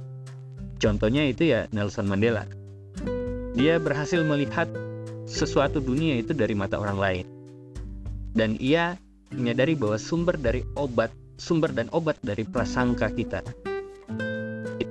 Contohnya 0.78 1.26
itu 1.26 1.50
ya 1.50 1.66
Nelson 1.74 2.06
Mandela. 2.06 2.46
Dia 3.58 3.82
berhasil 3.82 4.22
melihat 4.22 4.70
sesuatu 5.26 5.82
dunia 5.82 6.22
itu 6.22 6.38
dari 6.38 6.54
mata 6.54 6.78
orang 6.78 6.98
lain. 6.98 7.26
Dan 8.38 8.56
ia 8.62 8.96
menyadari 9.34 9.74
bahwa 9.74 9.98
sumber 9.98 10.38
dari 10.38 10.62
obat, 10.78 11.10
sumber 11.42 11.74
dan 11.74 11.90
obat 11.90 12.22
dari 12.22 12.46
prasangka 12.46 13.10
kita 13.10 13.42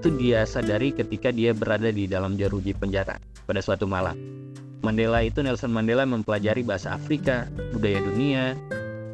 itu 0.06 0.22
dia 0.22 0.46
sadari 0.46 0.94
ketika 0.94 1.34
dia 1.34 1.50
berada 1.50 1.90
di 1.90 2.06
dalam 2.06 2.38
jeruji 2.38 2.78
penjara 2.78 3.18
pada 3.42 3.58
suatu 3.58 3.90
malam. 3.90 4.14
Mandela 4.78 5.18
itu 5.26 5.42
Nelson 5.42 5.74
Mandela 5.74 6.06
mempelajari 6.06 6.62
bahasa 6.62 6.94
Afrika, 6.94 7.50
budaya 7.74 7.98
dunia, 8.06 8.54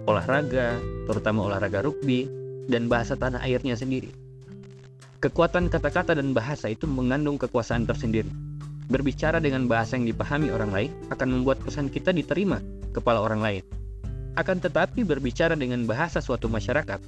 olahraga, 0.05 0.77
terutama 1.09 1.49
olahraga 1.49 1.81
rugby, 1.81 2.29
dan 2.69 2.93
bahasa 2.93 3.17
tanah 3.17 3.41
airnya 3.41 3.73
sendiri. 3.73 4.13
Kekuatan 5.23 5.71
kata-kata 5.71 6.19
dan 6.19 6.35
bahasa 6.35 6.67
itu 6.67 6.83
mengandung 6.91 7.39
kekuasaan 7.39 7.87
tersendiri. 7.87 8.27
Berbicara 8.91 9.39
dengan 9.39 9.71
bahasa 9.71 9.95
yang 9.95 10.11
dipahami 10.11 10.51
orang 10.51 10.75
lain 10.75 10.91
akan 11.15 11.29
membuat 11.31 11.63
pesan 11.63 11.87
kita 11.95 12.11
diterima 12.11 12.59
kepala 12.91 13.23
orang 13.23 13.39
lain. 13.39 13.63
Akan 14.35 14.59
tetapi 14.59 15.07
berbicara 15.07 15.55
dengan 15.55 15.87
bahasa 15.87 16.19
suatu 16.19 16.51
masyarakat, 16.51 16.99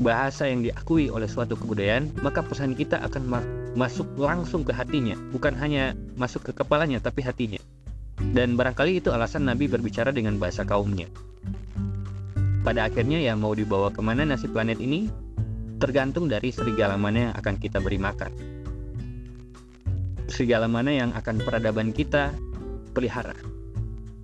bahasa 0.00 0.48
yang 0.48 0.64
diakui 0.64 1.12
oleh 1.12 1.28
suatu 1.28 1.60
kebudayaan, 1.60 2.08
maka 2.24 2.40
pesan 2.40 2.72
kita 2.72 3.04
akan 3.04 3.22
ma 3.28 3.44
masuk 3.76 4.08
langsung 4.16 4.64
ke 4.64 4.72
hatinya, 4.72 5.20
bukan 5.28 5.52
hanya 5.60 5.92
masuk 6.16 6.40
ke 6.40 6.52
kepalanya 6.56 7.04
tapi 7.04 7.20
hatinya. 7.20 7.60
Dan 8.32 8.56
barangkali 8.56 9.04
itu 9.04 9.12
alasan 9.12 9.44
Nabi 9.44 9.68
berbicara 9.68 10.08
dengan 10.08 10.40
bahasa 10.40 10.64
kaumnya. 10.64 11.12
Pada 12.64 12.88
akhirnya 12.88 13.20
ya 13.20 13.36
mau 13.36 13.52
dibawa 13.52 13.92
ke 13.92 14.00
mana 14.00 14.24
nasi 14.24 14.48
planet 14.48 14.80
ini 14.80 15.25
tergantung 15.76 16.26
dari 16.26 16.48
serigala 16.52 16.96
mana 16.96 17.30
yang 17.30 17.34
akan 17.36 17.54
kita 17.60 17.78
beri 17.84 18.00
makan. 18.00 18.32
Serigala 20.26 20.66
mana 20.66 20.90
yang 20.92 21.10
akan 21.12 21.36
peradaban 21.44 21.92
kita 21.92 22.32
pelihara. 22.96 23.36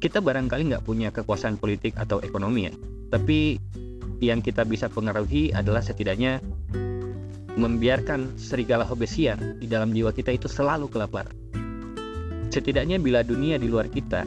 Kita 0.03 0.19
barangkali 0.19 0.73
nggak 0.75 0.85
punya 0.85 1.15
kekuasaan 1.15 1.63
politik 1.63 1.95
atau 1.95 2.19
ekonomi 2.25 2.67
ya, 2.67 2.75
tapi 3.13 3.61
yang 4.19 4.43
kita 4.43 4.67
bisa 4.67 4.91
pengaruhi 4.91 5.55
adalah 5.55 5.79
setidaknya 5.79 6.43
membiarkan 7.55 8.35
serigala 8.41 8.83
hobesiar 8.83 9.39
di 9.61 9.69
dalam 9.69 9.93
jiwa 9.93 10.11
kita 10.11 10.33
itu 10.35 10.49
selalu 10.51 10.89
kelaparan. 10.89 11.37
Setidaknya 12.51 12.99
bila 12.99 13.23
dunia 13.23 13.61
di 13.61 13.69
luar 13.69 13.87
kita 13.93 14.27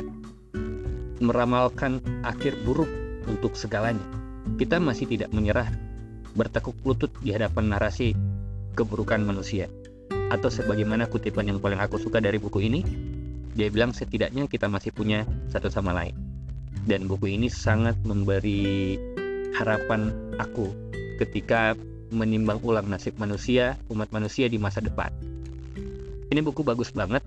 meramalkan 1.19 1.99
akhir 2.23 2.55
buruk 2.63 2.89
untuk 3.25 3.57
segalanya, 3.57 4.03
kita 4.61 4.77
masih 4.79 5.09
tidak 5.09 5.33
menyerah 5.33 5.67
bertekuk 6.35 6.75
lutut 6.83 7.09
di 7.23 7.31
hadapan 7.31 7.71
narasi 7.71 8.13
keburukan 8.75 9.23
manusia. 9.23 9.71
Atau 10.29 10.51
sebagaimana 10.51 11.07
kutipan 11.07 11.47
yang 11.47 11.63
paling 11.63 11.79
aku 11.79 11.95
suka 11.95 12.19
dari 12.19 12.37
buku 12.37 12.67
ini, 12.67 12.83
dia 13.55 13.71
bilang 13.71 13.95
setidaknya 13.95 14.45
kita 14.51 14.67
masih 14.67 14.91
punya 14.91 15.23
satu 15.47 15.71
sama 15.71 15.95
lain. 15.95 16.13
Dan 16.85 17.07
buku 17.07 17.33
ini 17.33 17.47
sangat 17.47 17.95
memberi 18.03 18.99
harapan 19.55 20.11
aku 20.37 20.69
ketika 21.17 21.73
menimbang 22.11 22.59
ulang 22.61 22.91
nasib 22.91 23.15
manusia, 23.17 23.79
umat 23.87 24.11
manusia 24.11 24.51
di 24.51 24.59
masa 24.59 24.83
depan. 24.83 25.09
Ini 26.29 26.43
buku 26.43 26.61
bagus 26.67 26.91
banget 26.91 27.23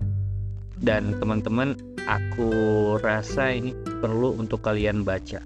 dan 0.79 1.17
teman-teman 1.17 1.75
aku 2.05 2.51
rasa 3.01 3.51
ini 3.51 3.73
perlu 3.99 4.37
untuk 4.37 4.61
kalian 4.63 5.01
baca. 5.01 5.41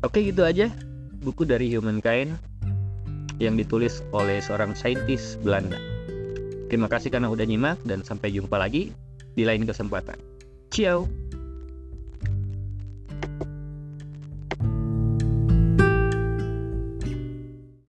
Oke 0.00 0.24
gitu 0.24 0.42
aja 0.44 0.72
buku 1.20 1.44
dari 1.44 1.68
Humankind 1.72 2.32
yang 3.40 3.56
ditulis 3.56 4.04
oleh 4.12 4.40
seorang 4.40 4.76
saintis 4.76 5.36
Belanda. 5.40 5.80
Terima 6.68 6.86
kasih 6.86 7.10
karena 7.10 7.32
udah 7.32 7.44
nyimak 7.44 7.80
dan 7.82 8.04
sampai 8.04 8.32
jumpa 8.32 8.56
lagi 8.56 8.92
di 9.34 9.42
lain 9.42 9.64
kesempatan. 9.64 10.18
Ciao! 10.70 11.29